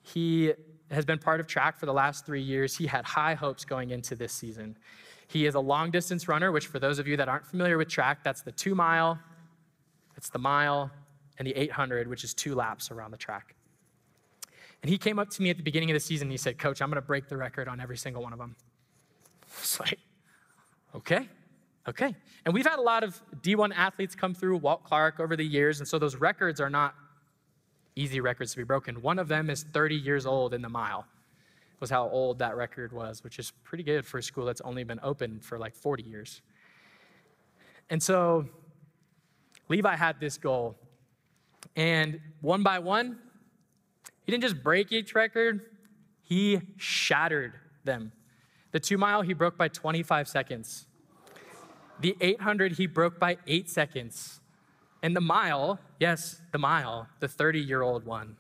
He 0.02 0.52
has 0.90 1.04
been 1.04 1.18
part 1.18 1.40
of 1.40 1.46
track 1.46 1.78
for 1.78 1.86
the 1.86 1.92
last 1.92 2.26
three 2.26 2.42
years. 2.42 2.76
He 2.76 2.86
had 2.86 3.04
high 3.04 3.34
hopes 3.34 3.64
going 3.64 3.90
into 3.90 4.14
this 4.14 4.32
season. 4.32 4.76
He 5.28 5.46
is 5.46 5.54
a 5.54 5.60
long 5.60 5.90
distance 5.90 6.28
runner, 6.28 6.52
which, 6.52 6.68
for 6.68 6.78
those 6.78 6.98
of 6.98 7.08
you 7.08 7.16
that 7.16 7.28
aren't 7.28 7.46
familiar 7.46 7.78
with 7.78 7.88
track, 7.88 8.22
that's 8.22 8.42
the 8.42 8.52
two 8.52 8.74
mile, 8.74 9.18
it's 10.16 10.28
the 10.28 10.38
mile, 10.38 10.90
and 11.38 11.46
the 11.46 11.56
800, 11.56 12.06
which 12.06 12.24
is 12.24 12.32
two 12.32 12.54
laps 12.54 12.90
around 12.90 13.10
the 13.10 13.16
track. 13.16 13.54
And 14.82 14.90
he 14.90 14.98
came 14.98 15.18
up 15.18 15.30
to 15.30 15.42
me 15.42 15.50
at 15.50 15.56
the 15.56 15.62
beginning 15.62 15.90
of 15.90 15.94
the 15.94 16.00
season 16.00 16.26
and 16.26 16.32
he 16.32 16.38
said, 16.38 16.58
Coach, 16.58 16.80
I'm 16.80 16.88
going 16.88 17.00
to 17.00 17.06
break 17.06 17.28
the 17.28 17.36
record 17.36 17.66
on 17.66 17.80
every 17.80 17.96
single 17.96 18.22
one 18.22 18.32
of 18.32 18.38
them. 18.38 18.54
It's 19.58 19.80
like, 19.80 19.98
okay, 20.94 21.28
okay. 21.88 22.14
And 22.44 22.54
we've 22.54 22.66
had 22.66 22.78
a 22.78 22.82
lot 22.82 23.02
of 23.02 23.20
D1 23.40 23.74
athletes 23.74 24.14
come 24.14 24.34
through, 24.34 24.58
Walt 24.58 24.84
Clark, 24.84 25.18
over 25.18 25.34
the 25.34 25.44
years. 25.44 25.80
And 25.80 25.88
so 25.88 25.98
those 25.98 26.16
records 26.16 26.60
are 26.60 26.70
not 26.70 26.94
easy 27.96 28.20
records 28.20 28.52
to 28.52 28.58
be 28.58 28.64
broken. 28.64 29.02
One 29.02 29.18
of 29.18 29.26
them 29.26 29.50
is 29.50 29.64
30 29.64 29.96
years 29.96 30.26
old 30.26 30.54
in 30.54 30.62
the 30.62 30.68
mile, 30.68 31.06
was 31.80 31.90
how 31.90 32.08
old 32.08 32.38
that 32.38 32.56
record 32.56 32.92
was, 32.92 33.24
which 33.24 33.38
is 33.38 33.52
pretty 33.64 33.82
good 33.82 34.06
for 34.06 34.18
a 34.18 34.22
school 34.22 34.44
that's 34.44 34.60
only 34.60 34.84
been 34.84 35.00
open 35.02 35.40
for 35.40 35.58
like 35.58 35.74
40 35.74 36.04
years. 36.04 36.42
And 37.90 38.02
so 38.02 38.46
Levi 39.68 39.96
had 39.96 40.20
this 40.20 40.38
goal. 40.38 40.76
And 41.74 42.20
one 42.40 42.62
by 42.62 42.78
one, 42.78 43.18
he 44.24 44.32
didn't 44.32 44.42
just 44.42 44.62
break 44.62 44.92
each 44.92 45.14
record, 45.14 45.62
he 46.22 46.60
shattered 46.76 47.54
them. 47.84 48.12
The 48.72 48.80
two 48.80 48.98
mile, 48.98 49.22
he 49.22 49.32
broke 49.32 49.56
by 49.56 49.68
25 49.68 50.28
seconds. 50.28 50.86
The 52.00 52.16
800, 52.20 52.72
he 52.72 52.86
broke 52.86 53.18
by 53.18 53.38
eight 53.46 53.70
seconds. 53.70 54.40
And 55.02 55.14
the 55.14 55.20
mile, 55.20 55.78
yes, 56.00 56.40
the 56.52 56.58
mile, 56.58 57.08
the 57.20 57.28
30 57.28 57.60
year 57.60 57.82
old 57.82 58.04
one, 58.04 58.36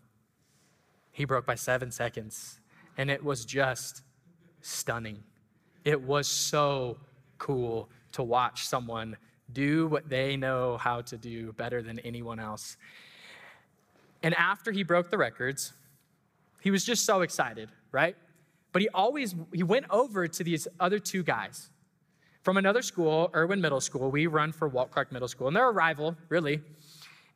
he 1.12 1.24
broke 1.24 1.46
by 1.46 1.54
seven 1.54 1.90
seconds. 1.90 2.60
And 2.98 3.10
it 3.10 3.22
was 3.22 3.44
just 3.44 4.02
stunning. 4.60 5.22
It 5.84 6.00
was 6.00 6.26
so 6.26 6.98
cool 7.38 7.88
to 8.12 8.22
watch 8.22 8.66
someone 8.66 9.16
do 9.52 9.86
what 9.86 10.08
they 10.08 10.36
know 10.36 10.76
how 10.76 11.02
to 11.02 11.16
do 11.16 11.52
better 11.52 11.82
than 11.82 11.98
anyone 12.00 12.40
else. 12.40 12.76
And 14.22 14.34
after 14.34 14.72
he 14.72 14.82
broke 14.82 15.10
the 15.10 15.18
records, 15.18 15.72
he 16.60 16.70
was 16.70 16.84
just 16.84 17.04
so 17.04 17.20
excited, 17.20 17.70
right? 17.92 18.16
But 18.72 18.82
he 18.82 18.88
always 18.88 19.34
he 19.52 19.62
went 19.62 19.86
over 19.90 20.26
to 20.26 20.44
these 20.44 20.66
other 20.80 20.98
two 20.98 21.22
guys 21.22 21.70
from 22.46 22.58
another 22.58 22.80
school, 22.80 23.28
Irwin 23.34 23.60
Middle 23.60 23.80
School. 23.80 24.08
We 24.08 24.28
run 24.28 24.52
for 24.52 24.68
Walt 24.68 24.92
Clark 24.92 25.10
Middle 25.10 25.26
School, 25.26 25.48
and 25.48 25.56
they're 25.56 25.68
a 25.68 25.72
rival, 25.72 26.16
really. 26.28 26.60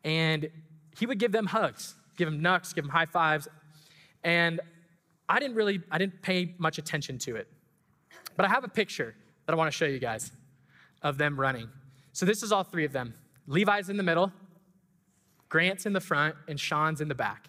And 0.05 0.49
he 0.97 1.05
would 1.05 1.19
give 1.19 1.33
them 1.33 1.47
hugs, 1.47 1.97
give 2.17 2.31
them 2.31 2.41
knucks, 2.41 2.73
give 2.73 2.85
them 2.85 2.93
high 2.93 3.07
fives. 3.07 3.49
And 4.23 4.61
I 5.29 5.41
didn't 5.41 5.57
really, 5.57 5.81
I 5.91 5.99
didn't 5.99 6.23
pay 6.23 6.55
much 6.59 6.79
attention 6.79 7.19
to 7.27 7.35
it. 7.35 7.49
But 8.37 8.47
I 8.47 8.51
have 8.51 8.63
a 8.63 8.69
picture 8.69 9.17
that 9.47 9.53
I 9.53 9.57
want 9.57 9.67
to 9.67 9.77
show 9.77 9.85
you 9.85 9.99
guys 9.99 10.31
of 11.03 11.19
them 11.19 11.41
running. 11.41 11.69
So 12.13 12.25
this 12.25 12.45
is 12.45 12.53
all 12.53 12.63
three 12.63 12.85
of 12.85 12.93
them. 12.93 13.13
Levi's 13.49 13.89
in 13.89 13.97
the 13.97 14.05
middle, 14.05 14.31
Grant's 15.49 15.87
in 15.87 15.93
the 15.93 16.01
front, 16.01 16.37
and 16.47 16.59
Sean's 16.61 17.01
in 17.01 17.09
the 17.09 17.17
back. 17.17 17.49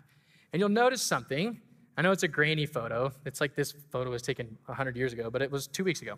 And 0.51 0.59
you'll 0.59 0.69
notice 0.69 1.03
something. 1.03 1.61
I 1.95 2.01
know 2.01 2.11
it's 2.11 2.23
a 2.23 2.27
grainy 2.27 2.65
photo. 2.65 3.11
It's 3.23 3.39
like 3.39 3.53
this 3.53 3.75
photo 3.91 4.09
was 4.09 4.23
taken 4.23 4.57
100 4.65 4.95
years 4.95 5.13
ago, 5.13 5.29
but 5.29 5.43
it 5.43 5.51
was 5.51 5.67
two 5.67 5.83
weeks 5.83 6.01
ago. 6.01 6.17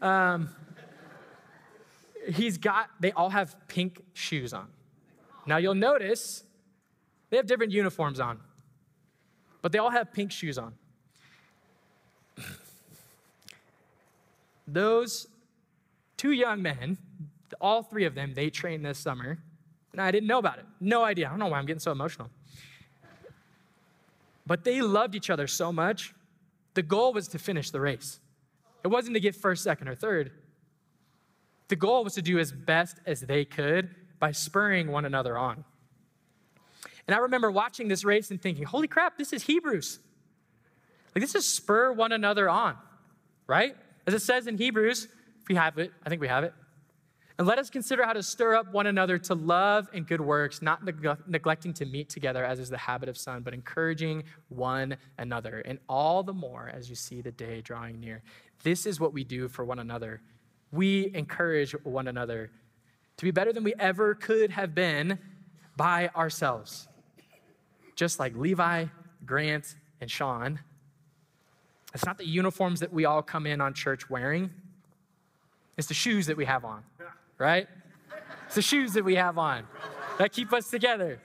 Um, 0.00 0.50
he's 2.28 2.58
got, 2.58 2.90
they 3.00 3.12
all 3.12 3.30
have 3.30 3.56
pink 3.68 4.02
shoes 4.12 4.52
on. 4.52 4.68
Now 5.46 5.56
you'll 5.58 5.74
notice 5.74 6.44
they 7.30 7.36
have 7.36 7.46
different 7.46 7.72
uniforms 7.72 8.20
on, 8.20 8.40
but 9.62 9.72
they 9.72 9.78
all 9.78 9.90
have 9.90 10.12
pink 10.12 10.32
shoes 10.32 10.58
on. 10.58 10.74
Those 14.66 15.28
two 16.16 16.32
young 16.32 16.62
men, 16.62 16.98
all 17.60 17.82
three 17.82 18.04
of 18.04 18.14
them, 18.14 18.34
they 18.34 18.50
trained 18.50 18.84
this 18.84 18.98
summer, 18.98 19.38
and 19.92 20.00
I 20.00 20.10
didn't 20.10 20.26
know 20.26 20.38
about 20.38 20.58
it. 20.58 20.66
No 20.80 21.04
idea. 21.04 21.26
I 21.26 21.30
don't 21.30 21.38
know 21.38 21.48
why 21.48 21.58
I'm 21.58 21.66
getting 21.66 21.80
so 21.80 21.92
emotional. 21.92 22.30
But 24.46 24.64
they 24.64 24.80
loved 24.80 25.14
each 25.14 25.30
other 25.30 25.46
so 25.46 25.72
much, 25.72 26.14
the 26.74 26.82
goal 26.82 27.12
was 27.12 27.26
to 27.28 27.38
finish 27.38 27.70
the 27.70 27.80
race. 27.80 28.20
It 28.84 28.88
wasn't 28.88 29.14
to 29.14 29.20
get 29.20 29.34
first, 29.34 29.64
second, 29.64 29.88
or 29.88 29.94
third. 29.94 30.30
The 31.68 31.76
goal 31.76 32.04
was 32.04 32.14
to 32.14 32.22
do 32.22 32.38
as 32.38 32.52
best 32.52 32.98
as 33.06 33.20
they 33.20 33.44
could 33.44 33.94
by 34.18 34.32
spurring 34.32 34.90
one 34.90 35.04
another 35.04 35.36
on. 35.36 35.64
And 37.06 37.14
I 37.14 37.18
remember 37.18 37.50
watching 37.50 37.88
this 37.88 38.04
race 38.04 38.30
and 38.30 38.40
thinking, 38.40 38.64
holy 38.64 38.88
crap, 38.88 39.18
this 39.18 39.32
is 39.32 39.44
Hebrews. 39.44 40.00
Like, 41.14 41.22
this 41.22 41.34
is 41.34 41.48
spur 41.48 41.92
one 41.92 42.12
another 42.12 42.48
on, 42.48 42.76
right? 43.46 43.76
As 44.06 44.14
it 44.14 44.22
says 44.22 44.46
in 44.46 44.58
Hebrews, 44.58 45.04
if 45.42 45.48
we 45.48 45.54
have 45.54 45.78
it, 45.78 45.92
I 46.04 46.08
think 46.08 46.20
we 46.20 46.28
have 46.28 46.44
it. 46.44 46.52
And 47.38 47.46
let 47.46 47.58
us 47.58 47.68
consider 47.68 48.04
how 48.04 48.14
to 48.14 48.22
stir 48.22 48.54
up 48.54 48.72
one 48.72 48.86
another 48.86 49.18
to 49.18 49.34
love 49.34 49.88
and 49.92 50.06
good 50.06 50.22
works, 50.22 50.62
not 50.62 50.84
neg- 50.84 51.06
neglecting 51.26 51.74
to 51.74 51.84
meet 51.84 52.08
together 52.08 52.44
as 52.44 52.58
is 52.58 52.70
the 52.70 52.78
habit 52.78 53.10
of 53.10 53.18
some, 53.18 53.42
but 53.42 53.52
encouraging 53.52 54.24
one 54.48 54.96
another. 55.18 55.60
And 55.60 55.78
all 55.88 56.22
the 56.22 56.32
more 56.32 56.70
as 56.72 56.88
you 56.88 56.96
see 56.96 57.20
the 57.20 57.32
day 57.32 57.60
drawing 57.60 58.00
near. 58.00 58.22
This 58.62 58.86
is 58.86 58.98
what 58.98 59.12
we 59.12 59.22
do 59.22 59.48
for 59.48 59.66
one 59.66 59.78
another. 59.78 60.22
We 60.76 61.10
encourage 61.14 61.72
one 61.84 62.06
another 62.06 62.50
to 63.16 63.24
be 63.24 63.30
better 63.30 63.50
than 63.52 63.64
we 63.64 63.72
ever 63.78 64.14
could 64.14 64.50
have 64.50 64.74
been 64.74 65.18
by 65.74 66.10
ourselves. 66.14 66.86
Just 67.94 68.20
like 68.20 68.36
Levi, 68.36 68.84
Grant, 69.24 69.74
and 70.02 70.10
Sean. 70.10 70.60
It's 71.94 72.04
not 72.04 72.18
the 72.18 72.26
uniforms 72.26 72.80
that 72.80 72.92
we 72.92 73.06
all 73.06 73.22
come 73.22 73.46
in 73.46 73.62
on 73.62 73.72
church 73.72 74.10
wearing, 74.10 74.50
it's 75.78 75.88
the 75.88 75.94
shoes 75.94 76.26
that 76.26 76.36
we 76.36 76.44
have 76.44 76.64
on, 76.64 76.82
right? 77.38 77.66
It's 78.46 78.54
the 78.54 78.62
shoes 78.62 78.92
that 78.94 79.04
we 79.04 79.14
have 79.14 79.38
on 79.38 79.64
that 80.18 80.32
keep 80.32 80.52
us 80.52 80.70
together. 80.70 81.20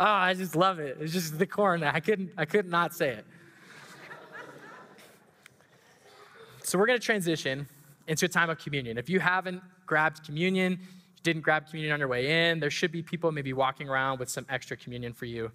Oh, 0.00 0.04
I 0.04 0.34
just 0.34 0.56
love 0.56 0.78
it. 0.78 0.96
It's 1.00 1.12
just 1.12 1.38
the 1.38 1.46
corn. 1.46 1.82
I 1.82 2.00
couldn't, 2.00 2.32
I 2.36 2.46
could 2.46 2.66
not 2.66 2.94
say 2.94 3.10
it. 3.10 3.26
So 6.64 6.78
we're 6.78 6.86
going 6.86 6.98
to 6.98 7.04
transition 7.04 7.66
into 8.06 8.26
a 8.26 8.28
time 8.28 8.50
of 8.50 8.58
communion. 8.58 8.98
If 8.98 9.08
you 9.08 9.20
haven't 9.20 9.62
grabbed 9.86 10.24
communion, 10.24 10.72
you 10.72 11.22
didn't 11.22 11.42
grab 11.42 11.66
communion 11.66 11.92
on 11.92 11.98
your 11.98 12.08
way 12.08 12.50
in, 12.50 12.60
there 12.60 12.70
should 12.70 12.92
be 12.92 13.02
people 13.02 13.32
maybe 13.32 13.52
walking 13.52 13.88
around 13.88 14.18
with 14.18 14.28
some 14.28 14.46
extra 14.48 14.76
communion 14.76 15.12
for 15.12 15.26
you. 15.26 15.50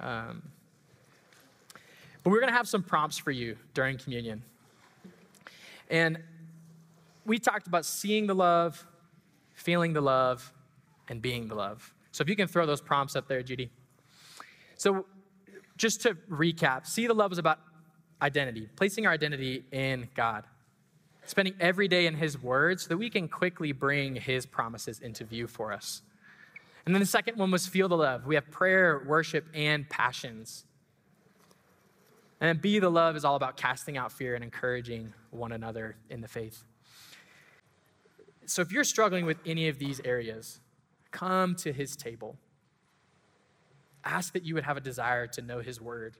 Um, 0.00 0.42
but 2.22 2.30
we're 2.30 2.40
going 2.40 2.52
to 2.52 2.56
have 2.56 2.68
some 2.68 2.82
prompts 2.82 3.18
for 3.18 3.30
you 3.30 3.56
during 3.74 3.98
communion. 3.98 4.42
And 5.88 6.18
we 7.24 7.38
talked 7.38 7.66
about 7.66 7.84
seeing 7.84 8.26
the 8.26 8.34
love, 8.34 8.86
feeling 9.54 9.92
the 9.92 10.00
love, 10.00 10.52
and 11.08 11.20
being 11.20 11.48
the 11.48 11.54
love. 11.54 11.92
So 12.12 12.22
if 12.22 12.28
you 12.28 12.36
can 12.36 12.48
throw 12.48 12.66
those 12.66 12.80
prompts 12.80 13.16
up 13.16 13.28
there, 13.28 13.42
Judy. 13.42 13.70
So 14.76 15.06
just 15.76 16.02
to 16.02 16.14
recap, 16.30 16.86
see 16.86 17.06
the 17.06 17.14
love 17.14 17.32
is 17.32 17.38
about 17.38 17.58
identity, 18.22 18.68
placing 18.76 19.06
our 19.06 19.12
identity 19.12 19.64
in 19.72 20.08
God 20.14 20.44
spending 21.30 21.54
every 21.60 21.88
day 21.88 22.06
in 22.06 22.14
His 22.14 22.40
Word 22.40 22.80
so 22.80 22.88
that 22.88 22.98
we 22.98 23.08
can 23.08 23.28
quickly 23.28 23.72
bring 23.72 24.16
His 24.16 24.44
promises 24.44 25.00
into 25.00 25.24
view 25.24 25.46
for 25.46 25.72
us. 25.72 26.02
And 26.84 26.94
then 26.94 27.00
the 27.00 27.06
second 27.06 27.36
one 27.36 27.50
was 27.50 27.66
feel 27.66 27.88
the 27.88 27.96
love. 27.96 28.26
We 28.26 28.34
have 28.34 28.50
prayer, 28.50 29.02
worship, 29.06 29.46
and 29.54 29.88
passions. 29.88 30.64
And 32.40 32.48
then 32.48 32.56
be 32.56 32.78
the 32.78 32.90
love 32.90 33.16
is 33.16 33.24
all 33.24 33.36
about 33.36 33.56
casting 33.56 33.96
out 33.96 34.12
fear 34.12 34.34
and 34.34 34.42
encouraging 34.42 35.12
one 35.30 35.52
another 35.52 35.96
in 36.08 36.20
the 36.20 36.28
faith. 36.28 36.64
So 38.46 38.62
if 38.62 38.72
you're 38.72 38.84
struggling 38.84 39.26
with 39.26 39.38
any 39.46 39.68
of 39.68 39.78
these 39.78 40.00
areas, 40.04 40.60
come 41.10 41.54
to 41.56 41.72
His 41.72 41.96
table. 41.96 42.36
Ask 44.04 44.32
that 44.32 44.44
you 44.44 44.54
would 44.54 44.64
have 44.64 44.76
a 44.76 44.80
desire 44.80 45.26
to 45.28 45.42
know 45.42 45.60
His 45.60 45.80
Word. 45.80 46.16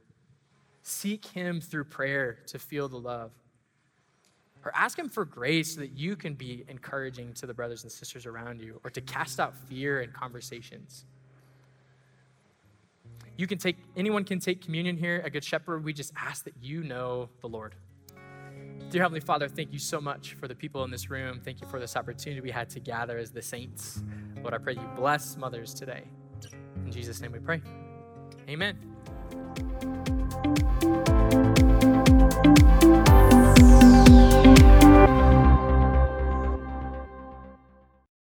Seek 0.82 1.24
Him 1.26 1.60
through 1.60 1.84
prayer 1.84 2.38
to 2.46 2.58
feel 2.58 2.88
the 2.88 2.98
love. 2.98 3.32
Or 4.64 4.72
ask 4.74 4.98
Him 4.98 5.08
for 5.08 5.24
grace 5.24 5.74
so 5.74 5.80
that 5.80 5.96
you 5.96 6.16
can 6.16 6.34
be 6.34 6.64
encouraging 6.68 7.32
to 7.34 7.46
the 7.46 7.54
brothers 7.54 7.82
and 7.82 7.90
sisters 7.90 8.26
around 8.26 8.60
you, 8.60 8.80
or 8.84 8.90
to 8.90 9.00
cast 9.00 9.40
out 9.40 9.54
fear 9.68 10.02
in 10.02 10.10
conversations. 10.10 11.04
You 13.36 13.46
can 13.46 13.56
take, 13.56 13.78
anyone 13.96 14.24
can 14.24 14.38
take 14.38 14.62
communion 14.62 14.98
here 14.98 15.22
A 15.24 15.30
Good 15.30 15.44
Shepherd. 15.44 15.82
We 15.82 15.94
just 15.94 16.12
ask 16.14 16.44
that 16.44 16.54
you 16.60 16.82
know 16.82 17.30
the 17.40 17.48
Lord. 17.48 17.74
Dear 18.90 19.02
Heavenly 19.02 19.20
Father, 19.20 19.48
thank 19.48 19.72
you 19.72 19.78
so 19.78 20.00
much 20.00 20.34
for 20.34 20.48
the 20.48 20.54
people 20.54 20.84
in 20.84 20.90
this 20.90 21.08
room. 21.08 21.40
Thank 21.42 21.60
you 21.60 21.66
for 21.68 21.78
this 21.78 21.96
opportunity 21.96 22.40
we 22.40 22.50
had 22.50 22.68
to 22.70 22.80
gather 22.80 23.18
as 23.18 23.30
the 23.30 23.40
saints. 23.40 24.02
Lord, 24.42 24.52
I 24.52 24.58
pray 24.58 24.74
you 24.74 24.90
bless 24.96 25.36
mothers 25.36 25.72
today. 25.72 26.02
In 26.84 26.90
Jesus' 26.90 27.20
name 27.20 27.32
we 27.32 27.38
pray. 27.38 27.62
Amen. 28.48 28.76